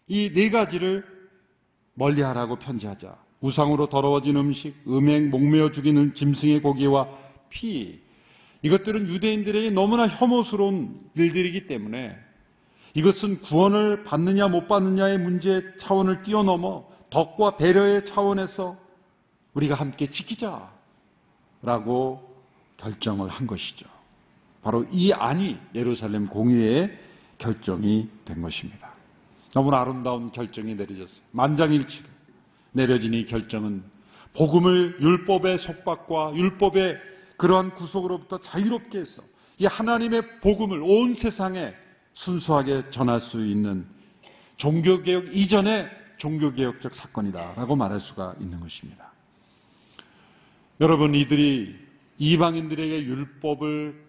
이 0.07 0.33
네 0.33 0.49
가지를 0.49 1.05
멀리하라고 1.95 2.57
편지하자. 2.57 3.15
우상으로 3.41 3.89
더러워진 3.89 4.35
음식, 4.35 4.75
음행, 4.87 5.29
목매어 5.29 5.71
죽이는 5.71 6.15
짐승의 6.15 6.61
고기와 6.61 7.09
피. 7.49 7.99
이것들은 8.61 9.07
유대인들에게 9.07 9.71
너무나 9.71 10.07
혐오스러운 10.07 11.01
일들이기 11.15 11.67
때문에 11.67 12.15
이것은 12.93 13.41
구원을 13.41 14.03
받느냐 14.05 14.47
못 14.47 14.67
받느냐의 14.67 15.19
문제 15.19 15.63
차원을 15.79 16.23
뛰어넘어 16.23 16.87
덕과 17.09 17.57
배려의 17.57 18.05
차원에서 18.05 18.77
우리가 19.53 19.75
함께 19.75 20.07
지키자 20.07 20.71
라고 21.63 22.21
결정을 22.77 23.29
한 23.29 23.47
것이죠. 23.47 23.87
바로 24.61 24.85
이 24.91 25.11
안이 25.11 25.57
예루살렘 25.73 26.27
공의회의 26.27 26.97
결정이 27.37 28.09
된 28.25 28.41
것입니다. 28.41 28.93
너무나 29.53 29.81
아름다운 29.81 30.31
결정이 30.31 30.75
내려졌어요. 30.75 31.21
만장일치로 31.31 32.05
내려진 32.73 33.13
이 33.13 33.25
결정은 33.25 33.83
복음을 34.33 34.97
율법의 34.99 35.59
속박과 35.59 36.33
율법의 36.35 36.97
그러한 37.37 37.75
구속으로부터 37.75 38.41
자유롭게 38.41 38.99
해서 38.99 39.21
이 39.57 39.65
하나님의 39.65 40.39
복음을 40.39 40.81
온 40.81 41.13
세상에 41.13 41.73
순수하게 42.13 42.89
전할 42.91 43.21
수 43.21 43.45
있는 43.45 43.85
종교개혁 44.57 45.35
이전의 45.35 45.89
종교개혁적 46.17 46.95
사건이다라고 46.95 47.75
말할 47.75 47.99
수가 47.99 48.35
있는 48.39 48.59
것입니다. 48.59 49.12
여러분, 50.81 51.13
이들이 51.15 51.75
이방인들에게 52.17 53.05
율법을 53.05 54.03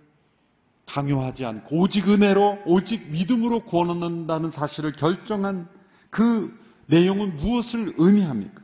강요하지 0.87 1.45
않고 1.45 1.79
오직 1.79 2.09
은혜로 2.09 2.63
오직 2.67 3.11
믿음으로 3.11 3.61
구원 3.61 3.91
얻는다는 3.91 4.51
사실을 4.51 4.93
결정한 4.93 5.69
그 6.11 6.57
내용은 6.87 7.37
무엇을 7.37 7.95
의미합니까? 7.97 8.63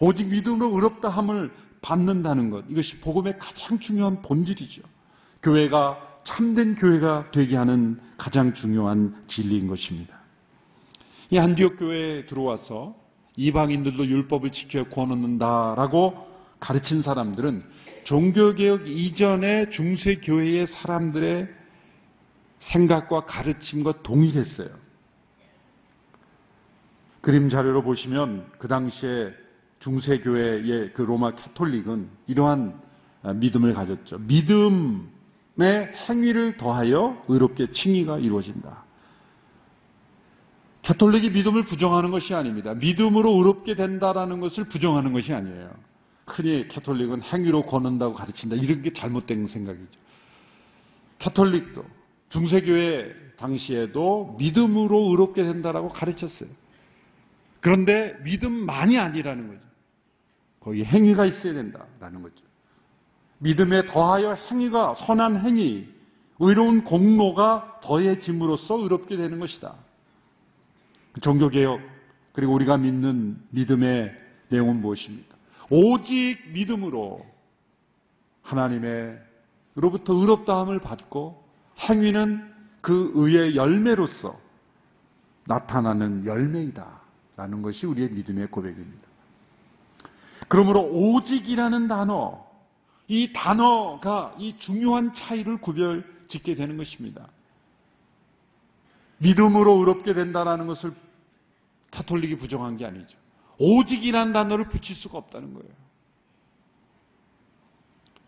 오직 0.00 0.28
믿음으로 0.28 0.74
의롭다 0.74 1.08
함을 1.08 1.52
받는다는 1.82 2.50
것 2.50 2.64
이것이 2.68 2.98
복음의 3.00 3.38
가장 3.38 3.78
중요한 3.78 4.22
본질이죠. 4.22 4.82
교회가 5.42 6.20
참된 6.24 6.74
교회가 6.74 7.30
되게 7.32 7.56
하는 7.56 8.00
가장 8.16 8.54
중요한 8.54 9.14
진리인 9.26 9.68
것입니다. 9.68 10.18
이 11.30 11.38
안디옥 11.38 11.78
교회에 11.78 12.26
들어와서 12.26 12.94
이방인들도 13.36 14.06
율법을 14.06 14.52
지켜 14.52 14.84
구원 14.84 15.10
얻는다라고 15.10 16.33
가르친 16.64 17.02
사람들은 17.02 17.62
종교개혁 18.04 18.88
이전의 18.88 19.70
중세교회의 19.70 20.66
사람들의 20.66 21.46
생각과 22.58 23.26
가르침과 23.26 24.02
동일했어요. 24.02 24.68
그림 27.20 27.50
자료로 27.50 27.82
보시면 27.82 28.50
그 28.58 28.66
당시에 28.66 29.34
중세교회의 29.80 30.94
그 30.94 31.02
로마 31.02 31.34
캐톨릭은 31.34 32.08
이러한 32.28 32.80
믿음을 33.34 33.74
가졌죠. 33.74 34.20
믿음의 34.20 35.92
행위를 36.08 36.56
더하여 36.56 37.22
의롭게 37.28 37.72
칭의가 37.72 38.20
이루어진다. 38.20 38.84
캐톨릭이 40.80 41.30
믿음을 41.30 41.66
부정하는 41.66 42.10
것이 42.10 42.32
아닙니다. 42.34 42.72
믿음으로 42.72 43.32
의롭게 43.32 43.74
된다라는 43.74 44.40
것을 44.40 44.64
부정하는 44.64 45.12
것이 45.12 45.34
아니에요. 45.34 45.93
흔히 46.26 46.68
캐톨릭은 46.68 47.22
행위로 47.22 47.66
거는다고 47.66 48.14
가르친다. 48.14 48.56
이런 48.56 48.82
게 48.82 48.92
잘못된 48.92 49.46
생각이죠. 49.46 49.98
캐톨릭도 51.18 51.84
중세교회 52.30 53.14
당시에도 53.36 54.36
믿음으로 54.38 55.10
의롭게 55.10 55.42
된다라고 55.42 55.88
가르쳤어요. 55.90 56.48
그런데 57.60 58.16
믿음만이 58.24 58.98
아니라는 58.98 59.48
거죠. 59.48 59.60
거기 60.60 60.84
행위가 60.84 61.26
있어야 61.26 61.52
된다라는 61.52 62.22
거죠. 62.22 62.44
믿음에 63.38 63.86
더하여 63.86 64.34
행위가 64.34 64.94
선한 64.94 65.44
행위, 65.44 65.86
의로운 66.38 66.84
공로가 66.84 67.80
더해짐으로써 67.82 68.78
의롭게 68.78 69.16
되는 69.16 69.38
것이다. 69.38 69.74
종교개혁 71.20 71.80
그리고 72.32 72.54
우리가 72.54 72.78
믿는 72.78 73.38
믿음의 73.50 74.12
내용은 74.48 74.80
무엇입니까? 74.80 75.33
오직 75.70 76.38
믿음으로 76.52 77.24
하나님의로부터 78.42 80.12
의롭다함을 80.14 80.80
받고 80.80 81.42
행위는 81.78 82.52
그 82.80 83.12
의의 83.14 83.56
열매로서 83.56 84.38
나타나는 85.46 86.26
열매이다. 86.26 87.04
라는 87.36 87.62
것이 87.62 87.86
우리의 87.86 88.10
믿음의 88.10 88.48
고백입니다. 88.48 89.08
그러므로 90.48 90.82
오직이라는 90.82 91.88
단어, 91.88 92.46
이 93.08 93.32
단어가 93.32 94.34
이 94.38 94.56
중요한 94.58 95.12
차이를 95.14 95.60
구별 95.60 96.04
짓게 96.28 96.54
되는 96.54 96.76
것입니다. 96.76 97.26
믿음으로 99.18 99.78
의롭게 99.78 100.14
된다는 100.14 100.66
것을 100.66 100.92
카톨릭이 101.90 102.36
부정한 102.36 102.76
게 102.76 102.86
아니죠. 102.86 103.16
오직이라는 103.58 104.32
단어를 104.32 104.68
붙일 104.68 104.96
수가 104.96 105.18
없다는 105.18 105.54
거예요. 105.54 105.68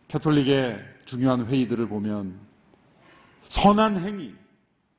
캐톨릭의 0.08 0.78
중요한 1.06 1.46
회의들을 1.46 1.88
보면 1.88 2.38
선한 3.48 4.04
행위, 4.04 4.34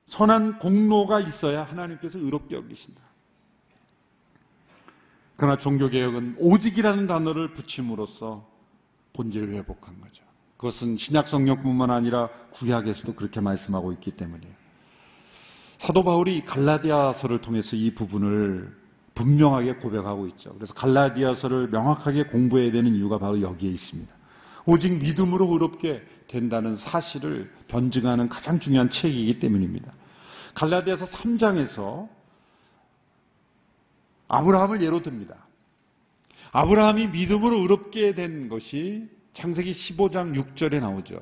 선한 0.06 0.60
공로가 0.60 1.20
있어야 1.20 1.64
하나님께서 1.64 2.20
의롭게 2.20 2.56
여기신다. 2.56 3.02
그러나 5.38 5.58
종교개혁은 5.60 6.38
오직이라는 6.40 7.08
단어를 7.08 7.54
붙임으로써 7.54 8.48
본질을 9.14 9.54
회복한 9.54 10.02
거죠. 10.02 10.24
그것은 10.58 10.98
신약 10.98 11.28
성령뿐만 11.28 11.92
아니라 11.92 12.30
구약에서도 12.54 13.14
그렇게 13.14 13.40
말씀하고 13.40 13.94
있기 13.94 14.12
때문이에요. 14.12 14.54
사도 15.78 16.04
바울이 16.04 16.44
갈라디아서를 16.46 17.42
통해서 17.42 17.76
이 17.76 17.94
부분을 17.94 18.76
분명하게 19.18 19.76
고백하고 19.76 20.28
있죠. 20.28 20.54
그래서 20.54 20.74
갈라디아서를 20.76 21.70
명확하게 21.70 22.26
공부해야 22.26 22.72
되는 22.72 22.94
이유가 22.94 23.18
바로 23.18 23.42
여기에 23.42 23.72
있습니다. 23.72 24.14
오직 24.66 24.94
믿음으로 24.94 25.48
의롭게 25.54 26.04
된다는 26.28 26.76
사실을 26.76 27.52
변증하는 27.68 28.30
가장 28.30 28.60
중요한 28.60 28.90
책이기 28.92 29.40
때문입니다. 29.40 29.92
갈라디아서 30.54 31.08
3장에서 31.08 32.08
아브라함을 34.28 34.82
예로 34.82 35.02
듭니다. 35.02 35.36
아브라함이 36.52 37.08
믿음으로 37.08 37.58
의롭게 37.58 38.14
된 38.14 38.50
것이 38.50 39.10
창세기 39.34 39.72
15장 39.72 40.36
6절에 40.36 40.80
나오죠. 40.80 41.20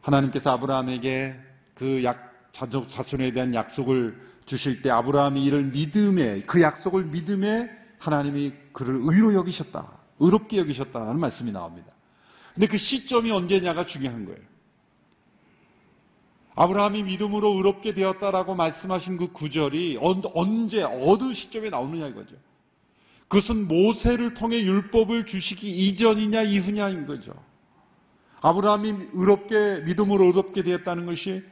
하나님께서 0.00 0.50
아브라함에게 0.50 1.36
그 1.74 2.02
약, 2.04 2.50
자손에 2.52 3.32
대한 3.32 3.54
약속을 3.54 4.18
주실 4.48 4.80
때 4.82 4.90
아브라함이 4.90 5.44
이를 5.44 5.64
믿음에 5.64 6.40
그 6.42 6.60
약속을 6.62 7.04
믿음에 7.04 7.70
하나님이 7.98 8.52
그를 8.72 8.98
의로 9.02 9.34
여기셨다. 9.34 9.98
의롭게 10.18 10.56
여기셨다는 10.56 11.20
말씀이 11.20 11.52
나옵니다. 11.52 11.92
근데 12.54 12.66
그 12.66 12.78
시점이 12.78 13.30
언제냐가 13.30 13.86
중요한 13.86 14.24
거예요. 14.24 14.40
아브라함이 16.56 17.04
믿음으로 17.04 17.54
의롭게 17.54 17.94
되었다라고 17.94 18.56
말씀하신 18.56 19.18
그 19.18 19.32
구절이 19.32 19.98
언제 20.00 20.82
어느 20.82 21.34
시점에 21.34 21.70
나오느냐 21.70 22.08
이거죠. 22.08 22.34
그것은 23.28 23.68
모세를 23.68 24.34
통해 24.34 24.60
율법을 24.62 25.26
주시기 25.26 25.70
이전이냐 25.70 26.42
이후냐인 26.42 27.06
거죠. 27.06 27.32
아브라함이 28.40 28.94
의롭게 29.12 29.82
믿음으로 29.84 30.24
의롭게 30.24 30.62
되었다는 30.62 31.06
것이 31.06 31.44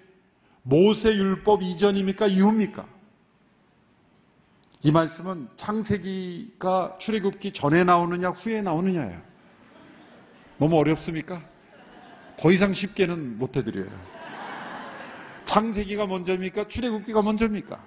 모세 0.69 1.15
율법 1.15 1.63
이전입니까? 1.63 2.27
이후입니까? 2.27 2.87
이 4.83 4.91
말씀은 4.91 5.49
창세기가 5.57 6.99
출애굽기 7.01 7.53
전에 7.53 7.85
나오느냐 7.85 8.31
후에 8.31 8.63
나오느냐예요. 8.63 9.23
너무 10.59 10.77
어렵습니까? 10.79 11.41
더 12.39 12.51
이상 12.51 12.75
쉽게는 12.75 13.39
못 13.39 13.57
해드려요. 13.57 13.89
창세기가 15.45 16.07
먼저입니까? 16.09 16.67
출애굽기가 16.67 17.23
먼저입니까? 17.23 17.81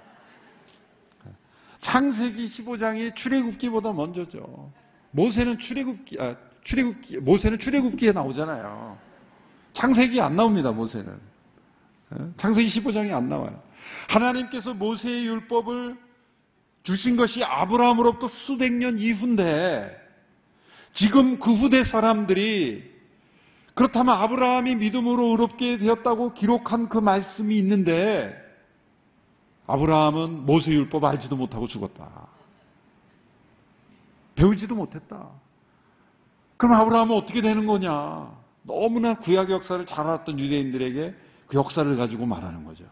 창세기 1.81 2.47
15장이 2.47 3.13
출애굽기보다 3.15 3.91
먼저죠. 3.91 4.71
모세는 5.11 5.59
출애굽기 5.59 6.17
아, 6.21 6.37
출애굽기 6.63 7.17
모세는 7.19 7.59
출애굽기에 7.59 8.13
나오잖아요. 8.13 8.97
창세기 9.73 10.21
안 10.21 10.37
나옵니다. 10.37 10.71
모세는. 10.71 11.28
예? 12.17 12.31
창세기 12.37 12.69
15장이 12.79 13.13
안 13.13 13.29
나와요. 13.29 13.61
하나님께서 14.07 14.73
모세의 14.73 15.25
율법을 15.25 15.97
주신 16.83 17.15
것이 17.15 17.43
아브라함으로부터 17.43 18.27
수백 18.27 18.73
년 18.73 18.97
이후인데 18.97 19.95
지금 20.93 21.39
그 21.39 21.53
후대 21.53 21.83
사람들이 21.83 22.89
그렇다면 23.75 24.15
아브라함이 24.15 24.75
믿음으로 24.75 25.27
의롭게 25.27 25.77
되었다고 25.77 26.33
기록한 26.33 26.89
그 26.89 26.97
말씀이 26.97 27.57
있는데 27.59 28.35
아브라함은 29.67 30.45
모세 30.45 30.71
율법 30.71 31.03
알지도 31.05 31.35
못하고 31.35 31.67
죽었다. 31.67 32.27
배우지도 34.35 34.73
못했다. 34.75 35.29
그럼 36.57 36.73
아브라함은 36.73 37.15
어떻게 37.15 37.41
되는 37.41 37.67
거냐? 37.67 38.31
너무나 38.63 39.15
구약 39.15 39.49
역사를 39.49 39.85
잘 39.85 40.07
알았던 40.07 40.39
유대인들에게 40.39 41.28
그 41.49 41.57
역사를 41.57 41.97
가지고 41.97 42.25
말하는 42.25 42.63
거죠. 42.63 42.85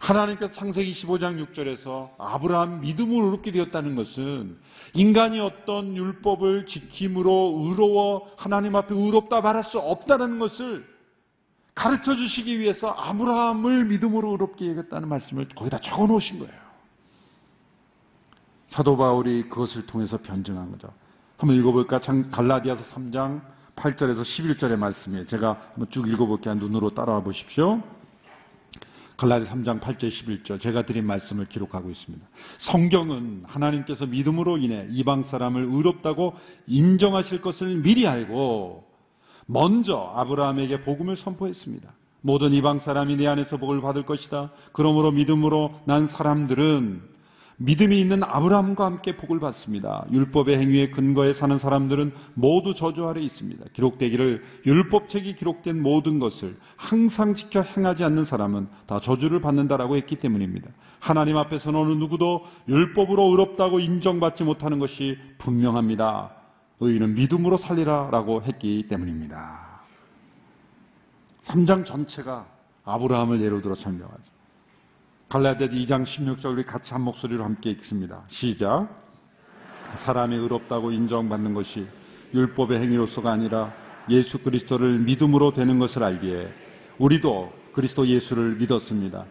하나님께서 0.00 0.52
창세기 0.52 0.92
15장 0.92 1.42
6절에서 1.46 2.10
아브라함 2.18 2.80
믿음으로 2.80 3.26
의롭게 3.26 3.50
되었다는 3.50 3.96
것은 3.96 4.58
인간이 4.92 5.40
어떤 5.40 5.96
율법을 5.96 6.66
지킴으로 6.66 7.62
의로워 7.64 8.30
하나님 8.36 8.76
앞에 8.76 8.94
의롭다 8.94 9.40
말할 9.40 9.64
수 9.64 9.78
없다는 9.78 10.38
것을 10.38 10.86
가르쳐 11.74 12.14
주시기 12.16 12.58
위해서 12.58 12.88
아브라함을 12.88 13.86
믿음으로 13.86 14.32
의롭게 14.32 14.68
여겼다는 14.70 15.08
말씀을 15.08 15.48
거기다 15.48 15.78
적어 15.78 16.06
놓으신 16.06 16.38
거예요. 16.40 16.66
사도 18.68 18.96
바울이 18.96 19.48
그것을 19.48 19.86
통해서 19.86 20.18
변증한 20.18 20.72
거죠. 20.72 20.88
한번 21.36 21.56
읽어볼까? 21.56 22.00
갈라디아서 22.30 22.82
3장 22.94 23.42
8절에서 23.76 24.22
11절의 24.22 24.76
말씀이에요. 24.76 25.26
제가 25.26 25.60
쭉 25.90 26.08
읽어볼게요. 26.08 26.54
눈으로 26.54 26.90
따라와 26.90 27.20
보십시오. 27.22 27.82
갈라디 29.16 29.46
3장 29.46 29.80
8절 29.80 30.10
11절 30.10 30.60
제가 30.60 30.84
드린 30.84 31.06
말씀을 31.06 31.46
기록하고 31.46 31.90
있습니다. 31.90 32.26
성경은 32.58 33.44
하나님께서 33.46 34.06
믿음으로 34.06 34.58
인해 34.58 34.86
이방 34.90 35.24
사람을 35.24 35.62
의롭다고 35.62 36.34
인정하실 36.66 37.40
것을 37.40 37.76
미리 37.76 38.06
알고 38.06 38.84
먼저 39.46 40.12
아브라함에게 40.14 40.82
복음을 40.82 41.16
선포했습니다. 41.16 41.90
모든 42.20 42.52
이방 42.52 42.80
사람이 42.80 43.16
내 43.16 43.26
안에서 43.26 43.56
복을 43.56 43.80
받을 43.80 44.04
것이다. 44.04 44.50
그러므로 44.72 45.12
믿음으로 45.12 45.80
난 45.84 46.08
사람들은 46.08 47.15
믿음이 47.58 47.98
있는 47.98 48.22
아브라함과 48.22 48.84
함께 48.84 49.16
복을 49.16 49.40
받습니다. 49.40 50.06
율법의 50.12 50.58
행위에 50.58 50.90
근거해 50.90 51.32
사는 51.32 51.58
사람들은 51.58 52.12
모두 52.34 52.74
저주 52.74 53.06
아래 53.06 53.22
있습니다. 53.22 53.64
기록되기를 53.72 54.44
율법책이 54.66 55.36
기록된 55.36 55.80
모든 55.80 56.18
것을 56.18 56.58
항상 56.76 57.34
지켜 57.34 57.62
행하지 57.62 58.04
않는 58.04 58.24
사람은 58.24 58.68
다 58.86 59.00
저주를 59.00 59.40
받는다라고 59.40 59.96
했기 59.96 60.16
때문입니다. 60.16 60.68
하나님 61.00 61.38
앞에서는 61.38 61.78
어느 61.78 61.92
누구도 61.92 62.44
율법으로 62.68 63.22
의롭다고 63.30 63.80
인정받지 63.80 64.44
못하는 64.44 64.78
것이 64.78 65.16
분명합니다. 65.38 66.32
의인은 66.80 67.14
믿음으로 67.14 67.56
살리라라고 67.56 68.42
했기 68.42 68.86
때문입니다. 68.88 69.80
3장 71.44 71.86
전체가 71.86 72.46
아브라함을 72.84 73.40
예로 73.40 73.62
들어 73.62 73.74
설명하죠. 73.74 74.35
갈라디아 75.28 75.66
2장 75.66 76.04
16절 76.04 76.52
우리 76.52 76.62
같이 76.62 76.92
한 76.92 77.00
목소리로 77.00 77.42
함께 77.42 77.70
읽습니다. 77.70 78.22
시작. 78.28 78.88
사람이 80.04 80.36
의롭다고 80.36 80.92
인정받는 80.92 81.52
것이 81.52 81.84
율법의 82.32 82.80
행위로서가 82.80 83.32
아니라 83.32 83.74
예수 84.08 84.38
그리스도를 84.38 85.00
믿음으로 85.00 85.52
되는 85.52 85.80
것을 85.80 86.04
알기에 86.04 86.48
우리도 86.98 87.52
그리스도 87.72 88.06
예수를 88.06 88.54
믿었습니다. 88.54 89.26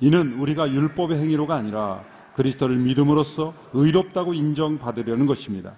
이는 0.00 0.34
우리가 0.38 0.70
율법의 0.70 1.18
행위로가 1.18 1.54
아니라 1.56 2.04
그리스도를 2.34 2.76
믿음으로써 2.76 3.54
의롭다고 3.72 4.34
인정받으려는 4.34 5.24
것입니다. 5.24 5.76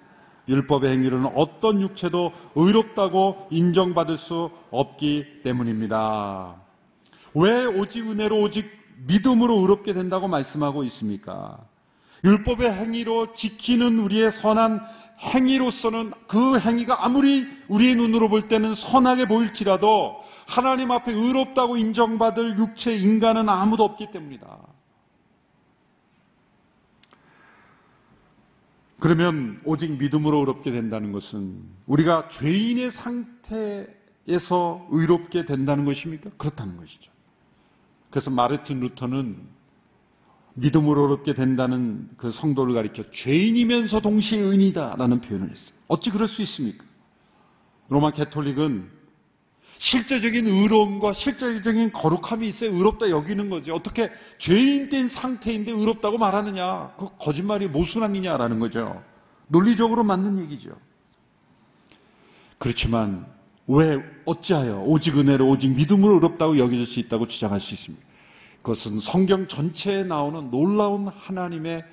율법의 0.49 0.91
행위로는 0.91 1.31
어떤 1.35 1.81
육체도 1.81 2.33
의롭다고 2.55 3.47
인정받을 3.51 4.17
수 4.17 4.51
없기 4.69 5.43
때문입니다. 5.43 6.57
왜 7.35 7.65
오직 7.65 8.09
은혜로 8.09 8.37
오직 8.41 8.80
믿음으로 9.07 9.59
의롭게 9.59 9.93
된다고 9.93 10.27
말씀하고 10.27 10.83
있습니까? 10.85 11.59
율법의 12.23 12.71
행위로 12.73 13.33
지키는 13.33 13.99
우리의 13.99 14.31
선한 14.31 14.81
행위로서는 15.21 16.13
그 16.27 16.59
행위가 16.59 17.05
아무리 17.05 17.47
우리의 17.67 17.95
눈으로 17.95 18.29
볼 18.29 18.47
때는 18.47 18.73
선하게 18.75 19.27
보일지라도 19.27 20.15
하나님 20.47 20.91
앞에 20.91 21.11
의롭다고 21.11 21.77
인정받을 21.77 22.57
육체 22.57 22.95
인간은 22.95 23.47
아무도 23.47 23.83
없기 23.83 24.11
때문이다. 24.11 24.57
그러면 28.99 29.59
오직 29.65 29.97
믿음으로 29.97 30.37
의롭게 30.39 30.71
된다는 30.71 31.11
것은 31.11 31.63
우리가 31.87 32.29
죄인의 32.37 32.91
상태에서 32.91 34.87
의롭게 34.89 35.45
된다는 35.45 35.85
것입니까? 35.85 36.29
그렇다는 36.37 36.77
것이죠. 36.77 37.10
그래서 38.11 38.29
마르틴 38.29 38.81
루터는 38.81 39.37
믿음으로 40.53 41.05
어렵게 41.05 41.33
된다는 41.33 42.09
그 42.17 42.31
성도를 42.31 42.73
가리켜 42.73 43.09
죄인이면서 43.11 44.01
동시에 44.01 44.39
의인이다라는 44.39 45.21
표현을 45.21 45.49
했어요. 45.49 45.75
어찌 45.87 46.11
그럴 46.11 46.27
수 46.27 46.41
있습니까? 46.41 46.83
로마 47.87 48.11
캐톨릭은 48.11 48.89
실제적인 49.77 50.45
의로움과 50.45 51.13
실제적인 51.13 51.91
거룩함이 51.91 52.47
있어야 52.49 52.69
의롭다 52.69 53.09
여기는 53.09 53.49
거지. 53.49 53.71
어떻게 53.71 54.11
죄인 54.37 54.89
된 54.89 55.07
상태인데 55.07 55.71
의롭다고 55.71 56.17
말하느냐? 56.17 56.93
그 56.97 57.09
거짓말이 57.17 57.67
모순함이냐라는 57.67 58.59
거죠. 58.59 59.01
논리적으로 59.47 60.03
맞는 60.03 60.39
얘기죠. 60.43 60.69
그렇지만 62.59 63.25
왜 63.67 64.03
어찌하여 64.25 64.81
오직 64.81 65.17
은혜로 65.17 65.47
오직 65.47 65.69
믿음으로 65.69 66.15
의롭다고 66.15 66.57
여겨질 66.57 66.85
수 66.87 66.99
있다고 66.99 67.27
주장할 67.27 67.59
수 67.59 67.73
있습니다. 67.73 68.05
그것은 68.61 68.99
성경 69.01 69.47
전체에 69.47 70.03
나오는 70.03 70.51
놀라운 70.51 71.07
하나님의 71.07 71.83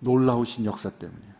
놀라우신 0.00 0.64
역사 0.64 0.90
때문이에요. 0.90 1.30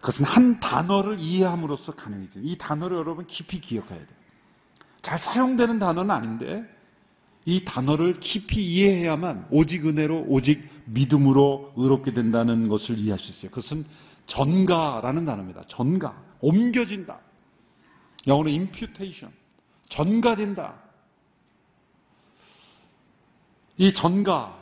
그것은 0.00 0.24
한 0.24 0.58
단어를 0.58 1.20
이해함으로써 1.20 1.92
가능해져. 1.92 2.40
이 2.42 2.56
단어를 2.58 2.96
여러분 2.96 3.26
깊이 3.26 3.60
기억해야 3.60 3.98
돼요. 3.98 4.22
잘 5.00 5.18
사용되는 5.18 5.78
단어는 5.78 6.10
아닌데 6.10 6.64
이 7.44 7.64
단어를 7.64 8.20
깊이 8.20 8.64
이해해야만 8.64 9.48
오직 9.50 9.86
은혜로 9.86 10.26
오직 10.28 10.68
믿음으로 10.86 11.72
의롭게 11.76 12.14
된다는 12.14 12.68
것을 12.68 12.98
이해할 12.98 13.18
수 13.18 13.30
있어요. 13.30 13.50
그것은 13.50 13.84
전가라는 14.26 15.24
단어입니다. 15.24 15.62
전가. 15.68 16.20
옮겨진다. 16.40 17.20
영어로 18.26 18.50
imputation. 18.50 19.34
전가된다. 19.88 20.74
이 23.76 23.92
전가. 23.94 24.60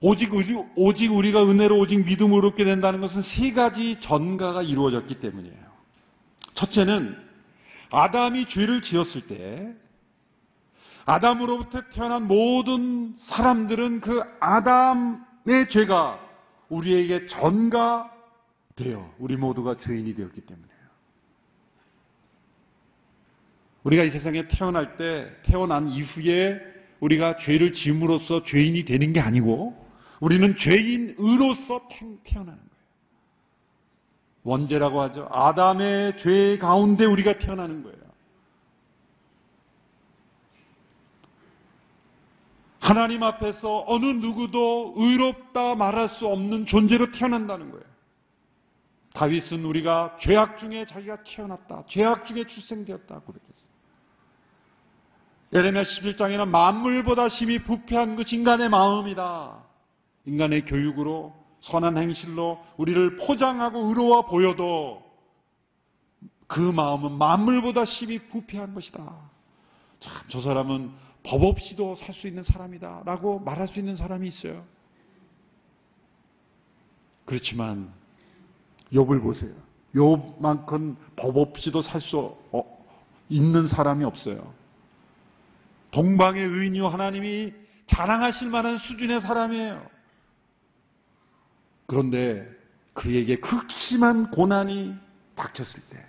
오직, 0.00 0.30
오직 0.76 1.12
우리가 1.12 1.44
은혜로 1.44 1.78
오직 1.78 2.04
믿음으로 2.04 2.48
얻게 2.48 2.64
된다는 2.64 3.00
것은 3.00 3.22
세 3.22 3.52
가지 3.52 3.98
전가가 4.00 4.62
이루어졌기 4.62 5.20
때문이에요. 5.20 5.66
첫째는 6.54 7.16
아담이 7.90 8.48
죄를 8.48 8.82
지었을 8.82 9.26
때 9.26 9.74
아담으로부터 11.06 11.82
태어난 11.90 12.26
모든 12.26 13.14
사람들은 13.16 14.00
그 14.00 14.20
아담의 14.40 15.68
죄가 15.70 16.20
우리에게 16.68 17.28
전가되어 17.28 18.10
우리 19.18 19.36
모두가 19.36 19.76
죄인이 19.78 20.14
되었기 20.14 20.40
때문에 20.42 20.68
우리가 23.86 24.02
이 24.02 24.10
세상에 24.10 24.48
태어날 24.48 24.96
때 24.96 25.30
태어난 25.44 25.88
이후에 25.88 26.60
우리가 26.98 27.36
죄를 27.36 27.72
지음으로써 27.72 28.42
죄인이 28.42 28.84
되는 28.84 29.12
게 29.12 29.20
아니고 29.20 29.76
우리는 30.18 30.56
죄인으로서 30.56 31.86
태어나는 32.24 32.58
거예요. 32.58 32.76
원죄라고 34.42 35.00
하죠. 35.02 35.28
아담의 35.30 36.18
죄 36.18 36.58
가운데 36.58 37.04
우리가 37.04 37.38
태어나는 37.38 37.84
거예요. 37.84 37.96
하나님 42.80 43.22
앞에서 43.22 43.84
어느 43.86 44.04
누구도 44.06 44.94
의롭다 44.96 45.76
말할 45.76 46.08
수 46.08 46.26
없는 46.26 46.66
존재로 46.66 47.12
태어난다는 47.12 47.70
거예요. 47.70 47.84
다윗은 49.12 49.64
우리가 49.64 50.18
죄악 50.20 50.58
중에 50.58 50.86
자기가 50.86 51.22
태어났다. 51.22 51.84
죄악 51.88 52.26
중에 52.26 52.44
출생되었다. 52.46 53.20
그렇게 53.20 53.40
했어요. 53.48 53.75
예레미야 55.52 55.84
11장에는 55.84 56.48
만물보다 56.48 57.28
심히 57.28 57.62
부패한 57.62 58.16
것 58.16 58.32
인간의 58.32 58.68
마음이다. 58.68 59.62
인간의 60.26 60.64
교육으로 60.64 61.34
선한 61.60 61.96
행실로 61.98 62.58
우리를 62.76 63.16
포장하고 63.18 63.88
의로워 63.88 64.26
보여도 64.26 65.02
그 66.46 66.60
마음은 66.60 67.12
만물보다 67.12 67.84
심히 67.84 68.18
부패한 68.18 68.74
것이다. 68.74 69.04
참, 70.00 70.12
저 70.28 70.40
사람은 70.40 70.92
법 71.22 71.42
없이도 71.42 71.96
살 71.96 72.14
수 72.14 72.28
있는 72.28 72.42
사람이다. 72.42 73.02
라고 73.04 73.38
말할 73.40 73.66
수 73.66 73.78
있는 73.78 73.96
사람이 73.96 74.28
있어요. 74.28 74.64
그렇지만, 77.24 77.92
욥을 78.92 79.20
보세요. 79.22 79.52
욥만큼 79.94 80.96
법 81.16 81.36
없이도 81.36 81.82
살 81.82 82.00
수 82.00 82.36
있는 83.28 83.66
사람이 83.66 84.04
없어요. 84.04 84.54
동방의 85.90 86.44
의인이요 86.44 86.88
하나님이 86.88 87.52
자랑하실 87.86 88.48
만한 88.48 88.78
수준의 88.78 89.20
사람이에요. 89.20 89.86
그런데 91.86 92.48
그에게 92.92 93.36
극심한 93.36 94.30
고난이 94.30 94.94
닥쳤을 95.34 95.82
때, 95.90 96.04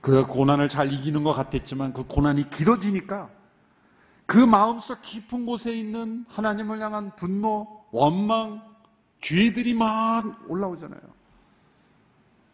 그 0.00 0.26
고난을 0.26 0.68
잘 0.68 0.92
이기는 0.92 1.22
것 1.22 1.32
같았지만 1.32 1.92
그 1.92 2.04
고난이 2.04 2.50
길어지니까 2.50 3.30
그 4.26 4.38
마음속 4.38 5.02
깊은 5.02 5.46
곳에 5.46 5.72
있는 5.72 6.24
하나님을 6.28 6.80
향한 6.80 7.14
분노, 7.16 7.84
원망, 7.90 8.62
죄들이 9.20 9.74
막 9.74 10.50
올라오잖아요. 10.50 11.00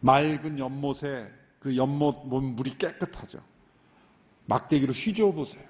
맑은 0.01 0.59
연못에 0.59 1.31
그 1.59 1.75
연못 1.75 2.27
물이 2.27 2.77
깨끗하죠. 2.77 3.39
막대기로 4.49 4.93
휘저어 4.93 5.31
보세요. 5.31 5.63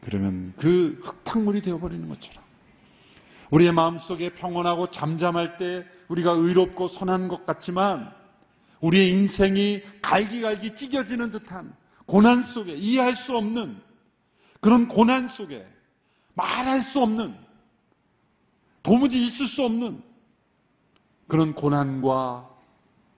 그러면 0.00 0.54
그 0.56 1.00
흙탕물이 1.02 1.62
되어버리는 1.62 2.08
것처럼 2.08 2.44
우리의 3.50 3.72
마음속에 3.72 4.34
평온하고 4.34 4.90
잠잠할 4.90 5.56
때 5.56 5.84
우리가 6.08 6.32
의롭고 6.32 6.88
선한 6.88 7.28
것 7.28 7.44
같지만 7.44 8.12
우리의 8.80 9.10
인생이 9.10 9.82
갈기갈기 10.02 10.74
찢겨지는 10.76 11.32
듯한 11.32 11.74
고난 12.06 12.42
속에 12.42 12.74
이해할 12.74 13.16
수 13.16 13.36
없는 13.36 13.80
그런 14.60 14.86
고난 14.86 15.26
속에 15.28 15.66
말할 16.34 16.82
수 16.82 17.00
없는 17.00 17.34
도무지 18.82 19.20
있을 19.26 19.48
수 19.48 19.64
없는 19.64 20.02
그런 21.26 21.54
고난과 21.54 22.48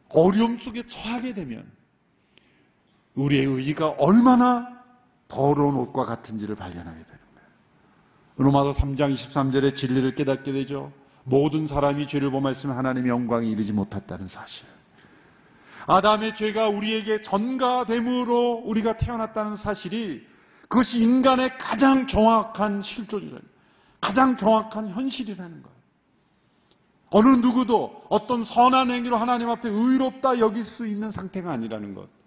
어려움 0.08 0.58
속에 0.58 0.86
처하게 0.88 1.34
되면 1.34 1.70
우리의 3.18 3.44
의의가 3.44 3.88
얼마나 3.98 4.68
더러운 5.26 5.76
옷과 5.76 6.04
같은지를 6.04 6.54
발견하게 6.54 6.96
되는 6.96 7.20
거예요. 7.34 7.48
로마서 8.36 8.74
3장 8.74 9.14
23절에 9.14 9.74
진리를 9.74 10.14
깨닫게 10.14 10.52
되죠. 10.52 10.92
모든 11.24 11.66
사람이 11.66 12.08
죄를 12.08 12.30
범했으면 12.30 12.76
하나님의 12.76 13.10
영광이 13.10 13.50
이르지 13.50 13.72
못했다는 13.72 14.28
사실. 14.28 14.66
아담의 15.86 16.36
죄가 16.36 16.68
우리에게 16.68 17.22
전가됨으로 17.22 18.62
우리가 18.66 18.96
태어났다는 18.98 19.56
사실이 19.56 20.26
그것이 20.68 20.98
인간의 20.98 21.58
가장 21.58 22.06
정확한 22.06 22.82
실존이라는 22.82 23.42
가장 24.00 24.36
정확한 24.36 24.90
현실이라는 24.90 25.62
거예요. 25.62 25.78
어느 27.10 27.28
누구도 27.28 28.04
어떤 28.10 28.44
선한 28.44 28.90
행위로 28.90 29.16
하나님 29.16 29.48
앞에 29.48 29.68
의롭다 29.68 30.38
여길 30.38 30.64
수 30.64 30.86
있는 30.86 31.10
상태가 31.10 31.50
아니라는 31.50 31.94
것. 31.94 32.17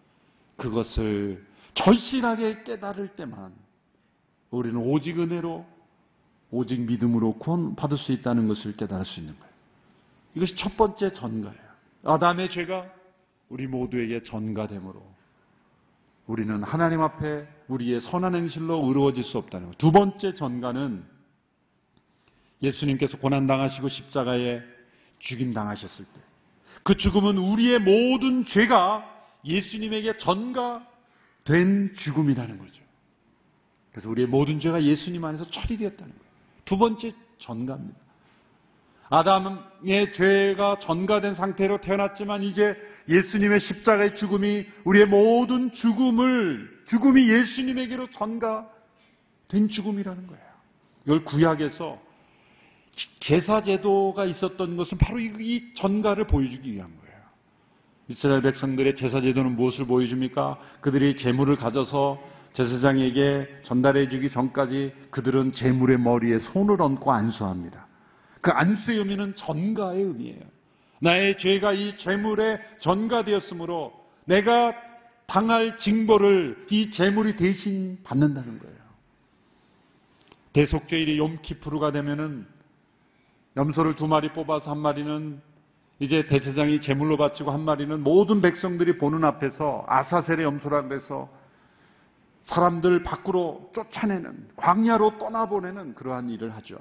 그것을 0.61 1.45
절실하게 1.73 2.63
깨달을 2.63 3.15
때만 3.15 3.53
우리는 4.51 4.77
오직 4.77 5.19
은혜로 5.19 5.65
오직 6.51 6.81
믿음으로 6.81 7.37
구원받을 7.39 7.97
수 7.97 8.11
있다는 8.11 8.47
것을 8.47 8.75
깨달을 8.75 9.05
수 9.05 9.19
있는 9.19 9.37
거예요. 9.39 9.53
이것이 10.35 10.55
첫 10.55 10.75
번째 10.77 11.11
전가예요. 11.11 11.71
아담의 12.03 12.49
죄가 12.51 12.91
우리 13.49 13.67
모두에게 13.67 14.23
전가됨으로 14.23 15.01
우리는 16.27 16.63
하나님 16.63 17.01
앞에 17.01 17.47
우리의 17.67 18.01
선한 18.01 18.35
행실로 18.35 18.85
의로워질 18.85 19.23
수 19.23 19.37
없다는 19.37 19.67
거예요. 19.67 19.77
두 19.77 19.91
번째 19.91 20.35
전가는 20.35 21.03
예수님께서 22.61 23.17
고난당하시고 23.17 23.89
십자가에 23.89 24.61
죽임당하셨을 25.19 26.05
때 26.05 26.31
그 26.83 26.97
죽음은 26.97 27.37
우리의 27.37 27.79
모든 27.79 28.45
죄가 28.45 29.10
예수님에게 29.45 30.17
전가된 30.17 31.93
죽음이라는 31.97 32.57
거죠. 32.57 32.81
그래서 33.91 34.09
우리의 34.09 34.27
모든 34.27 34.59
죄가 34.59 34.83
예수님 34.83 35.23
안에서 35.25 35.45
처리되었다는 35.49 36.11
거예요. 36.11 36.31
두 36.65 36.77
번째 36.77 37.13
전가입니다. 37.39 37.99
아담의 39.09 40.13
죄가 40.13 40.79
전가된 40.79 41.35
상태로 41.35 41.81
태어났지만 41.81 42.43
이제 42.43 42.75
예수님의 43.09 43.59
십자가의 43.59 44.15
죽음이 44.15 44.65
우리의 44.85 45.07
모든 45.07 45.73
죽음을 45.73 46.83
죽음이 46.87 47.29
예수님에게로 47.29 48.07
전가된 48.11 49.67
죽음이라는 49.69 50.27
거예요. 50.27 50.43
이걸 51.05 51.25
구약에서 51.25 52.01
제사 53.19 53.63
제도가 53.63 54.25
있었던 54.25 54.77
것은 54.77 54.97
바로 54.97 55.19
이 55.19 55.73
전가를 55.75 56.27
보여주기 56.27 56.71
위한 56.71 56.87
거예요. 56.89 57.00
이스라엘 58.11 58.41
백성들의 58.41 58.97
제사 58.97 59.21
제도는 59.21 59.55
무엇을 59.55 59.85
보여줍니까? 59.85 60.59
그들이 60.81 61.15
재물을 61.15 61.55
가져서 61.55 62.21
제사장에게 62.51 63.47
전달해 63.63 64.09
주기 64.09 64.29
전까지 64.29 64.93
그들은 65.11 65.53
재물의 65.53 65.97
머리에 65.97 66.39
손을 66.39 66.81
얹고 66.81 67.09
안수합니다. 67.09 67.87
그 68.41 68.51
안수의 68.51 68.97
의미는 68.97 69.33
전가의 69.35 70.03
의미예요. 70.03 70.41
나의 70.99 71.37
죄가 71.37 71.71
이 71.71 71.97
재물에 71.97 72.59
전가되었으므로 72.81 73.93
내가 74.25 74.73
당할 75.25 75.77
징벌을 75.77 76.67
이 76.69 76.91
재물이 76.91 77.37
대신 77.37 77.97
받는다는 78.03 78.59
거예요. 78.59 78.75
대속죄일이 80.51 81.17
욤키프루가 81.17 81.93
되면은 81.93 82.45
염소를 83.55 83.95
두 83.95 84.09
마리 84.09 84.33
뽑아서 84.33 84.71
한 84.71 84.79
마리는 84.79 85.41
이제 86.01 86.25
대제장이 86.25 86.81
제물로 86.81 87.15
바치고 87.15 87.51
한 87.51 87.61
마리는 87.61 88.03
모든 88.03 88.41
백성들이 88.41 88.97
보는 88.97 89.23
앞에서 89.23 89.85
아사셀의 89.87 90.43
염소라 90.43 90.81
그래서 90.83 91.29
사람들 92.41 93.03
밖으로 93.03 93.69
쫓아내는 93.73 94.49
광야로 94.55 95.19
떠나보내는 95.19 95.93
그러한 95.93 96.29
일을 96.29 96.55
하죠. 96.55 96.79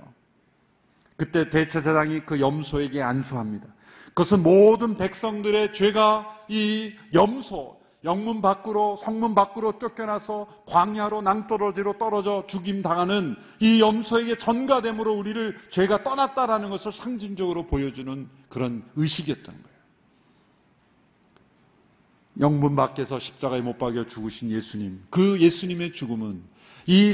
그때 1.18 1.50
대제사장이 1.50 2.20
그 2.20 2.40
염소에게 2.40 3.02
안수합니다. 3.02 3.66
그것은 4.08 4.42
모든 4.42 4.96
백성들의 4.96 5.74
죄가 5.74 6.44
이 6.48 6.94
염소, 7.12 7.78
영문 8.02 8.40
밖으로 8.40 8.96
성문 9.02 9.34
밖으로 9.34 9.78
쫓겨나서 9.78 10.64
광야로 10.66 11.20
낭떠러지로 11.20 11.98
떨어져 11.98 12.46
죽임 12.48 12.80
당하는 12.80 13.36
이 13.60 13.80
염소에게 13.80 14.38
전가됨으로 14.38 15.12
우리를 15.12 15.58
죄가 15.70 16.02
떠났다라는 16.02 16.70
것을 16.70 16.92
상징적으로 16.92 17.66
보여주는 17.66 18.28
그런 18.48 18.84
의식이었던 18.96 19.44
거예요. 19.44 19.70
영문 22.38 22.74
밖에서 22.74 23.18
십자가에 23.18 23.60
못 23.60 23.76
박여 23.76 24.06
죽으신 24.06 24.50
예수님, 24.50 25.04
그 25.10 25.38
예수님의 25.40 25.92
죽음은 25.92 26.42
이 26.86 27.12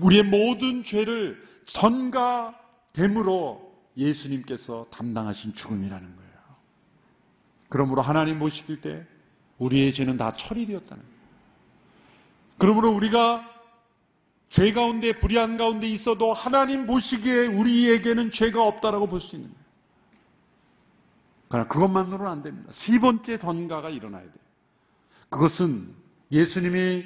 우리의 0.00 0.22
모든 0.22 0.82
죄를 0.82 1.38
전가됨으로 2.94 3.70
예수님께서 3.98 4.86
담당하신 4.90 5.52
죽음이라는 5.54 6.16
거예요. 6.16 6.32
그러므로 7.68 8.00
하나님 8.00 8.38
모시길 8.38 8.80
때 8.80 9.06
우리의 9.62 9.94
죄는 9.94 10.16
다 10.16 10.34
처리되었다는. 10.36 11.02
그러므로 12.58 12.90
우리가 12.90 13.48
죄 14.50 14.72
가운데 14.72 15.18
불의한 15.18 15.56
가운데 15.56 15.88
있어도 15.88 16.32
하나님 16.32 16.86
보시기에 16.86 17.46
우리에게는 17.46 18.30
죄가 18.30 18.62
없다라고 18.66 19.06
볼 19.08 19.20
수 19.20 19.36
있는 19.36 19.48
거예요. 19.48 19.62
그러나 21.48 21.68
그것만으로는 21.68 22.26
안 22.30 22.42
됩니다. 22.42 22.70
세 22.72 22.98
번째 22.98 23.38
전가가 23.38 23.90
일어나야 23.90 24.22
돼요. 24.22 24.32
그것은 25.28 25.94
예수님이 26.30 27.04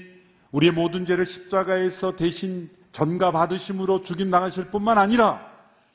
우리의 0.53 0.73
모든 0.73 1.05
죄를 1.05 1.27
십자가에서 1.27 2.16
대신 2.16 2.71
전가 2.92 3.31
받으심으로 3.33 4.03
죽임 4.03 4.31
당하실 4.31 4.71
뿐만 4.71 4.99
아니라 4.99 5.45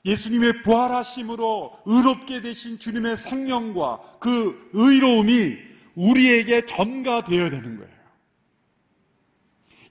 예수님의 0.06 0.64
부활하심으로 0.64 1.80
의롭게 1.86 2.42
되신 2.42 2.80
주님의 2.80 3.18
생명과 3.18 4.18
그 4.20 4.70
의로움이 4.74 5.71
우리에게 5.96 6.66
전가되어야 6.66 7.50
되는 7.50 7.78
거예요. 7.78 8.02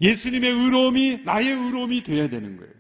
예수님의 0.01 0.51
의로움이 0.51 1.25
나의 1.25 1.49
의로움이 1.49 2.03
되어야 2.05 2.29
되는 2.31 2.57
거예요. 2.57 2.73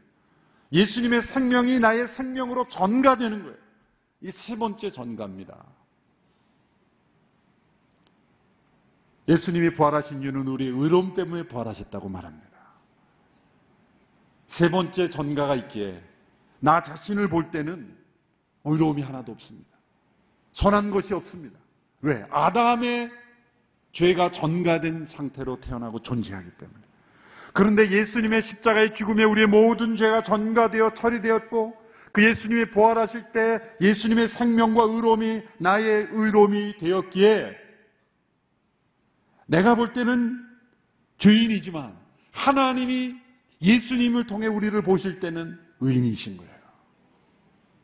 예수님의 0.72 1.22
생명이 1.22 1.80
나의 1.80 2.09
생명으로 2.09 2.68
전가되는 2.68 3.42
거예요. 3.42 3.56
이 4.22 4.30
세 4.30 4.56
번째 4.56 4.90
전가입니다. 4.90 5.64
예수님이 9.28 9.72
부활하신 9.74 10.22
이유는 10.22 10.48
우리의 10.48 10.72
의로움 10.72 11.14
때문에 11.14 11.44
부활하셨다고 11.44 12.09
말합니다. 12.09 12.48
세 14.48 14.70
번째 14.70 15.09
전가가 15.11 15.54
있기에 15.56 16.02
나 16.59 16.83
자신을 16.83 17.28
볼 17.28 17.50
때는 17.50 17.96
의로움이 18.64 19.02
하나도 19.02 19.33
없습니다. 19.33 19.68
선한 20.52 20.90
것이 20.90 21.14
없습니다. 21.14 21.59
왜? 22.02 22.24
아담의 22.30 23.10
죄가 23.92 24.32
전가된 24.32 25.06
상태로 25.06 25.60
태어나고 25.60 26.02
존재하기 26.02 26.50
때문에. 26.58 26.80
그런데 27.52 27.90
예수님의 27.90 28.42
십자가의 28.42 28.94
죽음에 28.94 29.24
우리의 29.24 29.48
모든 29.48 29.96
죄가 29.96 30.22
전가되어 30.22 30.94
처리되었고 30.94 31.76
그 32.12 32.24
예수님이 32.24 32.70
부활하실 32.70 33.32
때 33.32 33.60
예수님의 33.80 34.28
생명과 34.28 34.84
의로움이 34.84 35.42
나의 35.58 36.08
의로움이 36.10 36.78
되었기에 36.78 37.56
내가 39.46 39.74
볼 39.74 39.92
때는 39.92 40.40
죄인이지만 41.18 41.96
하나님이 42.32 43.16
예수님을 43.62 44.26
통해 44.26 44.46
우리를 44.46 44.80
보실 44.82 45.20
때는 45.20 45.58
의인이신 45.80 46.36
거예요. 46.36 46.50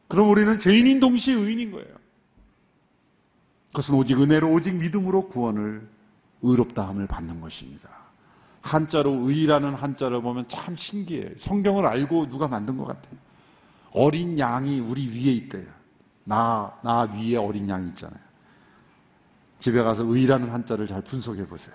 그럼 0.08 0.30
우리는 0.30 0.58
죄인인 0.58 1.00
동시에 1.00 1.34
의인인 1.34 1.72
거예요. 1.72 2.05
그것은 3.76 3.94
오직 3.94 4.18
은혜로 4.18 4.50
오직 4.52 4.74
믿음으로 4.74 5.28
구원을 5.28 5.86
의롭다함을 6.40 7.06
받는 7.08 7.42
것입니다. 7.42 7.90
한자로 8.62 9.28
의라는 9.28 9.74
한자를 9.74 10.22
보면 10.22 10.48
참 10.48 10.76
신기해요. 10.76 11.32
성경을 11.38 11.84
알고 11.84 12.30
누가 12.30 12.48
만든 12.48 12.78
것 12.78 12.86
같아요. 12.86 13.18
어린 13.92 14.38
양이 14.38 14.80
우리 14.80 15.06
위에 15.08 15.30
있대요. 15.32 15.66
나, 16.24 16.74
나 16.82 17.02
위에 17.02 17.36
어린 17.36 17.68
양이 17.68 17.88
있잖아요. 17.88 18.18
집에 19.58 19.82
가서 19.82 20.04
의라는 20.04 20.50
한자를 20.50 20.86
잘 20.86 21.02
분석해 21.02 21.46
보세요. 21.46 21.74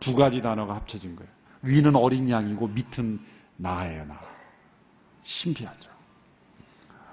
두 0.00 0.14
가지 0.14 0.40
단어가 0.40 0.74
합쳐진 0.74 1.16
거예요. 1.16 1.30
위는 1.62 1.96
어린 1.96 2.30
양이고 2.30 2.68
밑은 2.68 3.20
나예요, 3.58 4.06
나. 4.06 4.18
신비하죠. 5.24 5.90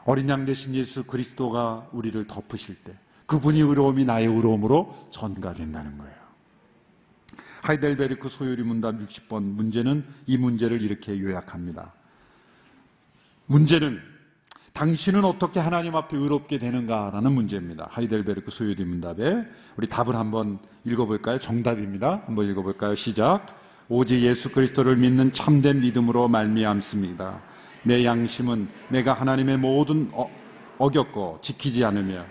어린 0.05 0.29
양 0.29 0.45
대신 0.45 0.73
예수 0.75 1.03
그리스도가 1.03 1.89
우리를 1.91 2.25
덮으실 2.27 2.81
때 2.85 2.97
그분이 3.27 3.59
의로움이 3.59 4.05
나의 4.05 4.27
의로움으로 4.27 4.95
전가된다는 5.11 5.97
거예요. 5.97 6.15
하이델베르크 7.61 8.29
소요리 8.29 8.63
문답 8.63 8.95
60번 8.95 9.43
문제는 9.43 10.05
이 10.25 10.37
문제를 10.37 10.81
이렇게 10.81 11.19
요약합니다. 11.19 11.93
문제는 13.47 13.99
당신은 14.73 15.25
어떻게 15.25 15.59
하나님 15.59 15.95
앞에 15.95 16.15
의롭게 16.15 16.59
되는가라는 16.59 17.31
문제입니다. 17.31 17.87
하이델베르크 17.91 18.51
소요리 18.51 18.85
문답에 18.85 19.43
우리 19.75 19.89
답을 19.89 20.15
한번 20.15 20.59
읽어볼까요? 20.85 21.39
정답입니다. 21.39 22.21
한번 22.25 22.49
읽어볼까요? 22.49 22.95
시작. 22.95 23.45
오직 23.89 24.21
예수 24.21 24.49
그리스도를 24.51 24.97
믿는 24.97 25.33
참된 25.33 25.81
믿음으로 25.81 26.27
말미암습니다. 26.27 27.41
내 27.83 28.05
양심은 28.05 28.69
내가 28.89 29.13
하나님의 29.13 29.57
모든 29.57 30.09
어, 30.13 30.29
어겼고 30.77 31.39
지키지 31.41 31.83
않으며 31.83 32.25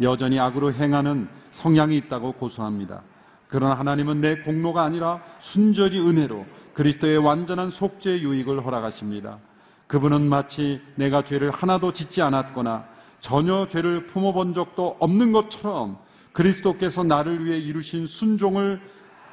여전히 0.00 0.40
악으로 0.40 0.72
행하는 0.72 1.28
성향이 1.52 1.96
있다고 1.96 2.32
고소합니다. 2.32 3.02
그러나 3.48 3.74
하나님은 3.74 4.20
내 4.20 4.36
공로가 4.36 4.82
아니라 4.82 5.20
순전히 5.40 5.98
은혜로 5.98 6.46
그리스도의 6.74 7.18
완전한 7.18 7.70
속죄 7.70 8.20
유익을 8.20 8.64
허락하십니다. 8.64 9.38
그분은 9.86 10.22
마치 10.22 10.80
내가 10.94 11.22
죄를 11.22 11.50
하나도 11.50 11.92
짓지 11.92 12.22
않았거나 12.22 12.86
전혀 13.20 13.68
죄를 13.68 14.06
품어본 14.06 14.54
적도 14.54 14.96
없는 15.00 15.32
것처럼 15.32 15.98
그리스도께서 16.32 17.04
나를 17.04 17.44
위해 17.44 17.58
이루신 17.58 18.06
순종을 18.06 18.80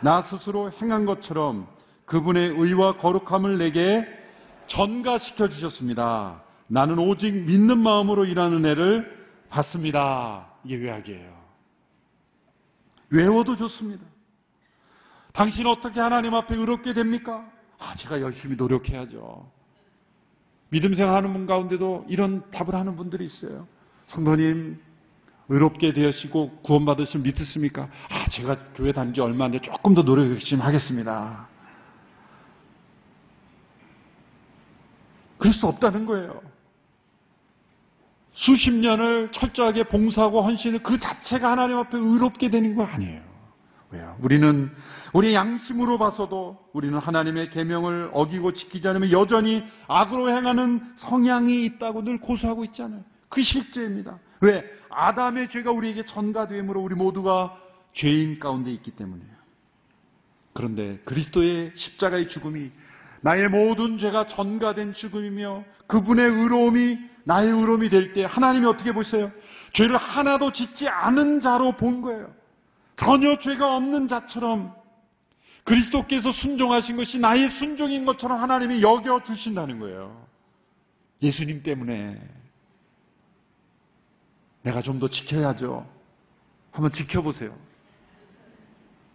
나 0.01 0.21
스스로 0.21 0.69
행한 0.81 1.05
것처럼 1.05 1.67
그분의 2.05 2.49
의와 2.49 2.97
거룩함을 2.97 3.57
내게 3.57 4.05
전가시켜 4.67 5.47
주셨습니다. 5.47 6.43
나는 6.67 6.99
오직 6.99 7.33
믿는 7.33 7.79
마음으로 7.79 8.25
일하는 8.25 8.65
애를 8.65 9.18
받습니다. 9.49 10.47
이게 10.63 10.75
의학이에요. 10.77 11.39
외워도 13.09 13.55
좋습니다. 13.57 14.03
당신 15.33 15.65
어떻게 15.67 15.99
하나님 15.99 16.33
앞에 16.35 16.55
의롭게 16.55 16.93
됩니까? 16.93 17.49
아, 17.79 17.95
제가 17.95 18.21
열심히 18.21 18.55
노력해야죠. 18.55 19.49
믿음 20.69 20.93
생활하는 20.93 21.33
분 21.33 21.47
가운데도 21.47 22.05
이런 22.09 22.49
답을 22.51 22.75
하는 22.75 22.95
분들이 22.95 23.25
있어요. 23.25 23.67
성도님, 24.07 24.79
의롭게 25.47 25.93
되시고 25.93 26.59
구원받으시면 26.61 27.23
믿으십니까? 27.23 27.89
아, 28.09 28.25
제가 28.29 28.73
교회 28.75 28.91
다닌 28.91 29.13
지 29.13 29.21
얼마 29.21 29.45
안 29.45 29.51
돼 29.51 29.59
조금 29.59 29.95
더 29.95 30.03
노력 30.03 30.29
열심히 30.29 30.61
하겠습니다. 30.61 31.47
그럴 35.39 35.53
수 35.53 35.65
없다는 35.67 36.05
거예요. 36.05 36.41
수십 38.39 38.71
년을 38.71 39.33
철저하게 39.33 39.83
봉사하고 39.83 40.41
헌신을 40.41 40.81
그 40.81 40.97
자체가 40.97 41.51
하나님 41.51 41.77
앞에 41.77 41.97
의롭게 41.97 42.49
되는 42.49 42.73
거 42.73 42.85
아니에요. 42.85 43.21
왜요? 43.91 44.15
우리는 44.21 44.71
우리 45.11 45.33
양심으로 45.33 45.97
봐서도 45.97 46.57
우리는 46.71 46.97
하나님의 46.97 47.49
계명을 47.49 48.11
어기고 48.13 48.53
지키지 48.53 48.87
않으면 48.87 49.11
여전히 49.11 49.63
악으로 49.89 50.29
행하는 50.29 50.81
성향이 50.95 51.65
있다고 51.65 52.03
늘 52.05 52.21
고소하고 52.21 52.63
있잖아요. 52.65 53.03
그 53.27 53.43
실제입니다. 53.43 54.19
왜? 54.39 54.63
아담의 54.89 55.49
죄가 55.49 55.71
우리에게 55.71 56.05
전가됨으로 56.05 56.81
우리 56.81 56.95
모두가 56.95 57.57
죄인 57.93 58.39
가운데 58.39 58.71
있기 58.71 58.91
때문이에요. 58.91 59.31
그런데 60.53 60.99
그리스도의 61.03 61.71
십자가의 61.75 62.29
죽음이 62.29 62.71
나의 63.19 63.49
모든 63.49 63.97
죄가 63.97 64.27
전가된 64.27 64.93
죽음이며 64.93 65.65
그분의 65.87 66.25
의로움이 66.25 67.09
나의 67.29 67.51
의로움이 67.51 67.89
될 67.89 68.11
때 68.13 68.25
하나님이 68.25 68.65
어떻게 68.65 68.91
보세요? 68.91 69.31
죄를 69.73 69.97
하나도 69.97 70.51
짓지 70.51 70.87
않은 70.87 71.41
자로 71.41 71.73
본 71.73 72.01
거예요. 72.01 72.33
전혀 72.95 73.37
죄가 73.37 73.75
없는 73.75 74.07
자처럼 74.07 74.73
그리스도께서 75.63 76.31
순종하신 76.31 76.97
것이 76.97 77.19
나의 77.19 77.51
순종인 77.51 78.03
것처럼 78.05 78.41
하나님이 78.41 78.81
여겨 78.81 79.21
주신다는 79.21 79.77
거예요. 79.79 80.25
예수님 81.21 81.61
때문에 81.61 82.19
내가 84.63 84.81
좀 84.81 84.99
더 84.99 85.07
지켜야죠. 85.07 85.87
한번 86.71 86.91
지켜보세요. 86.91 87.55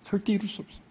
절대 0.02 0.32
이룰 0.34 0.48
수 0.48 0.62
없어요. 0.62 0.84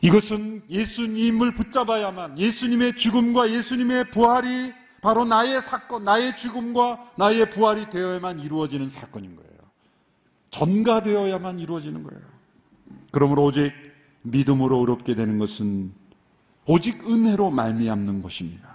이것은 0.00 0.62
예수님을 0.70 1.52
붙잡아야만 1.54 2.38
예수님의 2.38 2.96
죽음과 2.96 3.50
예수님의 3.50 4.10
부활이 4.10 4.72
바로 5.02 5.24
나의 5.24 5.62
사건, 5.62 6.04
나의 6.04 6.36
죽음과 6.36 7.12
나의 7.16 7.50
부활이 7.50 7.90
되어야만 7.90 8.40
이루어지는 8.40 8.88
사건인 8.88 9.36
거예요. 9.36 9.50
전가되어야만 10.50 11.60
이루어지는 11.60 12.02
거예요. 12.02 12.22
그러므로 13.12 13.44
오직 13.44 13.72
믿음으로 14.22 14.78
의롭게 14.78 15.14
되는 15.14 15.38
것은 15.38 15.92
오직 16.66 17.08
은혜로 17.08 17.50
말미암는 17.50 18.22
것입니다. 18.22 18.68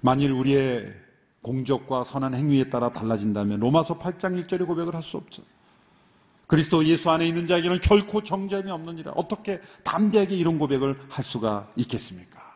만일 0.00 0.32
우리의 0.32 0.94
공적과 1.42 2.04
선한 2.04 2.34
행위에 2.34 2.70
따라 2.70 2.92
달라진다면 2.92 3.60
로마서 3.60 3.98
8장 3.98 4.46
1절의 4.46 4.66
고백을 4.66 4.94
할 4.94 5.02
수 5.02 5.16
없죠. 5.16 5.42
그리스도 6.46 6.84
예수 6.84 7.08
안에 7.08 7.28
있는 7.28 7.46
자에게는 7.46 7.80
결코 7.80 8.24
정죄함이 8.24 8.70
없느니라. 8.72 9.12
어떻게 9.12 9.60
담대하게 9.84 10.34
이런 10.34 10.58
고백을 10.58 11.00
할 11.08 11.24
수가 11.24 11.70
있겠습니까? 11.76 12.49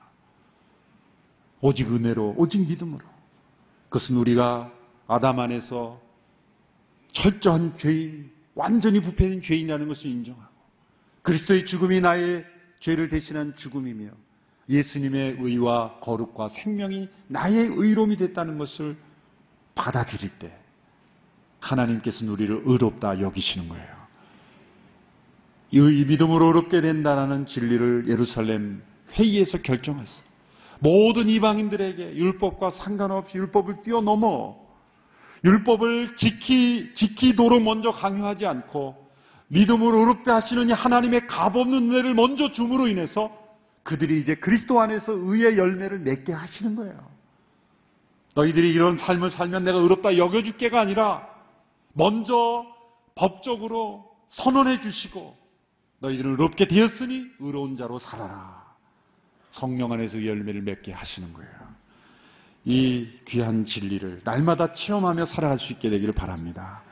오직 1.64 1.90
은혜로, 1.90 2.34
오직 2.36 2.68
믿음으로. 2.68 3.02
그것은 3.88 4.16
우리가 4.16 4.70
아담 5.06 5.40
안에서 5.40 5.98
철저한 7.12 7.78
죄인, 7.78 8.30
완전히 8.54 9.00
부패된 9.00 9.40
죄인이라는 9.40 9.88
것을 9.88 10.10
인정하고 10.10 10.52
그리스도의 11.22 11.64
죽음이 11.64 12.02
나의 12.02 12.44
죄를 12.80 13.08
대신한 13.08 13.54
죽음이며 13.54 14.10
예수님의 14.68 15.38
의와 15.40 16.00
거룩과 16.00 16.50
생명이 16.50 17.08
나의 17.28 17.68
의로움이 17.68 18.18
됐다는 18.18 18.58
것을 18.58 18.98
받아들일 19.74 20.38
때 20.38 20.54
하나님께서는 21.60 22.30
우리를 22.30 22.62
의롭다 22.66 23.22
여기시는 23.22 23.70
거예요. 23.70 24.04
이 25.70 26.04
믿음으로 26.04 26.44
의롭게 26.44 26.82
된다는 26.82 27.46
진리를 27.46 28.04
예루살렘 28.08 28.82
회의에서 29.12 29.62
결정했어요. 29.62 30.33
모든 30.80 31.28
이방인들에게 31.28 32.16
율법과 32.16 32.72
상관없이 32.72 33.38
율법을 33.38 33.82
뛰어넘어 33.82 34.56
율법을 35.44 36.16
지키, 36.16 36.94
지키도록 36.94 37.62
먼저 37.62 37.90
강요하지 37.90 38.46
않고 38.46 39.04
믿음으로 39.48 39.98
의롭게 39.98 40.30
하시는 40.30 40.68
이 40.70 40.72
하나님의 40.72 41.26
값없는 41.26 41.90
은혜를 41.90 42.14
먼저 42.14 42.52
줌으로 42.52 42.88
인해서 42.88 43.30
그들이 43.82 44.20
이제 44.20 44.34
그리스도 44.36 44.80
안에서 44.80 45.12
의의 45.12 45.58
열매를 45.58 45.98
맺게 45.98 46.32
하시는 46.32 46.74
거예요. 46.74 46.98
너희들이 48.34 48.72
이런 48.72 48.96
삶을 48.98 49.30
살면 49.30 49.64
내가 49.64 49.78
의롭다 49.78 50.16
여겨줄게가 50.16 50.80
아니라 50.80 51.28
먼저 51.92 52.64
법적으로 53.14 54.10
선언해 54.30 54.80
주시고 54.80 55.36
너희들은 56.00 56.32
의롭게 56.32 56.66
되었으니 56.66 57.26
의로운 57.38 57.76
자로 57.76 57.98
살아라. 57.98 58.63
성령 59.54 59.92
안에서 59.92 60.24
열매를 60.24 60.62
맺게 60.62 60.92
하시는 60.92 61.32
거예요. 61.32 61.50
이 62.64 63.08
귀한 63.28 63.66
진리를 63.66 64.22
날마다 64.24 64.72
체험하며 64.72 65.26
살아갈 65.26 65.58
수 65.58 65.72
있게 65.72 65.90
되기를 65.90 66.14
바랍니다. 66.14 66.82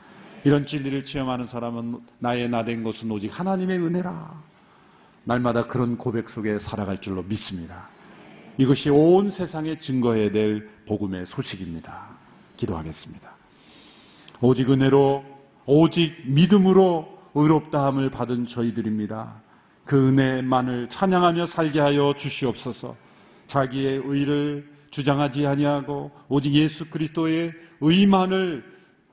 이런 0.43 0.65
진리를 0.65 1.05
체험하는 1.05 1.47
사람은 1.47 2.01
나의 2.19 2.49
나 2.49 2.63
된 2.63 2.83
것은 2.83 3.09
오직 3.11 3.27
하나님의 3.37 3.79
은혜라. 3.79 4.43
날마다 5.25 5.63
그런 5.67 5.97
고백 5.97 6.29
속에 6.29 6.59
살아갈 6.59 6.99
줄로 6.99 7.23
믿습니다. 7.23 7.89
이것이 8.57 8.89
온 8.89 9.31
세상에 9.31 9.77
증거해야 9.79 10.31
될 10.31 10.69
복음의 10.85 11.25
소식입니다. 11.25 12.09
기도하겠습니다. 12.57 13.33
오직 14.41 14.69
은혜로 14.69 15.23
오직 15.65 16.13
믿음으로 16.27 17.17
의롭다함을 17.35 18.09
받은 18.11 18.47
저희들입니다. 18.47 19.41
그 19.85 20.09
은혜만을 20.09 20.89
찬양하며 20.89 21.47
살게 21.47 21.79
하여 21.79 22.13
주시옵소서. 22.17 22.95
자기의 23.47 24.01
의를 24.05 24.71
주장하지 24.91 25.45
아니하고 25.45 26.11
오직 26.29 26.53
예수 26.53 26.85
그리스도의 26.89 27.51
의만을 27.81 28.63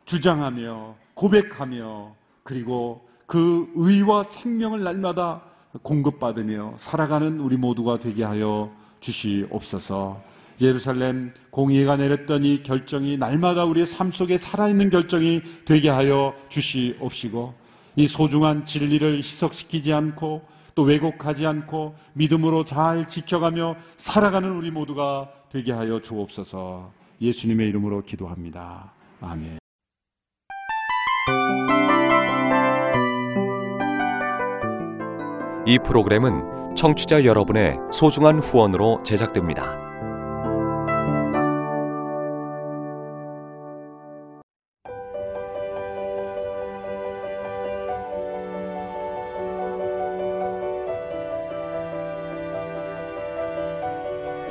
주장하며 0.04 0.96
고백하며 1.14 2.14
그리고 2.42 3.08
그 3.26 3.70
의와 3.74 4.24
생명을 4.24 4.82
날마다 4.82 5.42
공급받으며 5.82 6.74
살아가는 6.78 7.40
우리 7.40 7.56
모두가 7.56 7.98
되게 7.98 8.24
하여 8.24 8.72
주시옵소서. 9.00 10.22
예루살렘 10.60 11.32
공의가 11.50 11.96
내렸던 11.96 12.44
이 12.44 12.62
결정이 12.62 13.16
날마다 13.16 13.64
우리의 13.64 13.86
삶 13.86 14.12
속에 14.12 14.38
살아있는 14.38 14.90
결정이 14.90 15.40
되게 15.64 15.88
하여 15.88 16.34
주시옵시고 16.50 17.54
이 17.96 18.08
소중한 18.08 18.66
진리를 18.66 19.22
희석시키지 19.22 19.92
않고 19.92 20.42
또 20.80 20.84
왜곡하지 20.84 21.44
않고 21.44 21.94
믿음으로 22.14 22.64
잘 22.64 23.06
지켜가며 23.06 23.76
살아가는 23.98 24.50
우리 24.50 24.70
모두가 24.70 25.28
되게 25.50 25.72
하여 25.72 26.00
주옵소서 26.00 26.90
예수님의 27.20 27.68
이름으로 27.68 28.02
기도합니다. 28.02 28.94
아멘. 29.20 29.58
이 35.66 35.78
프로그램은 35.84 36.74
청취자 36.76 37.26
여러분의 37.26 37.76
소중한 37.92 38.38
후원으로 38.38 39.02
제작됩니다. 39.02 39.89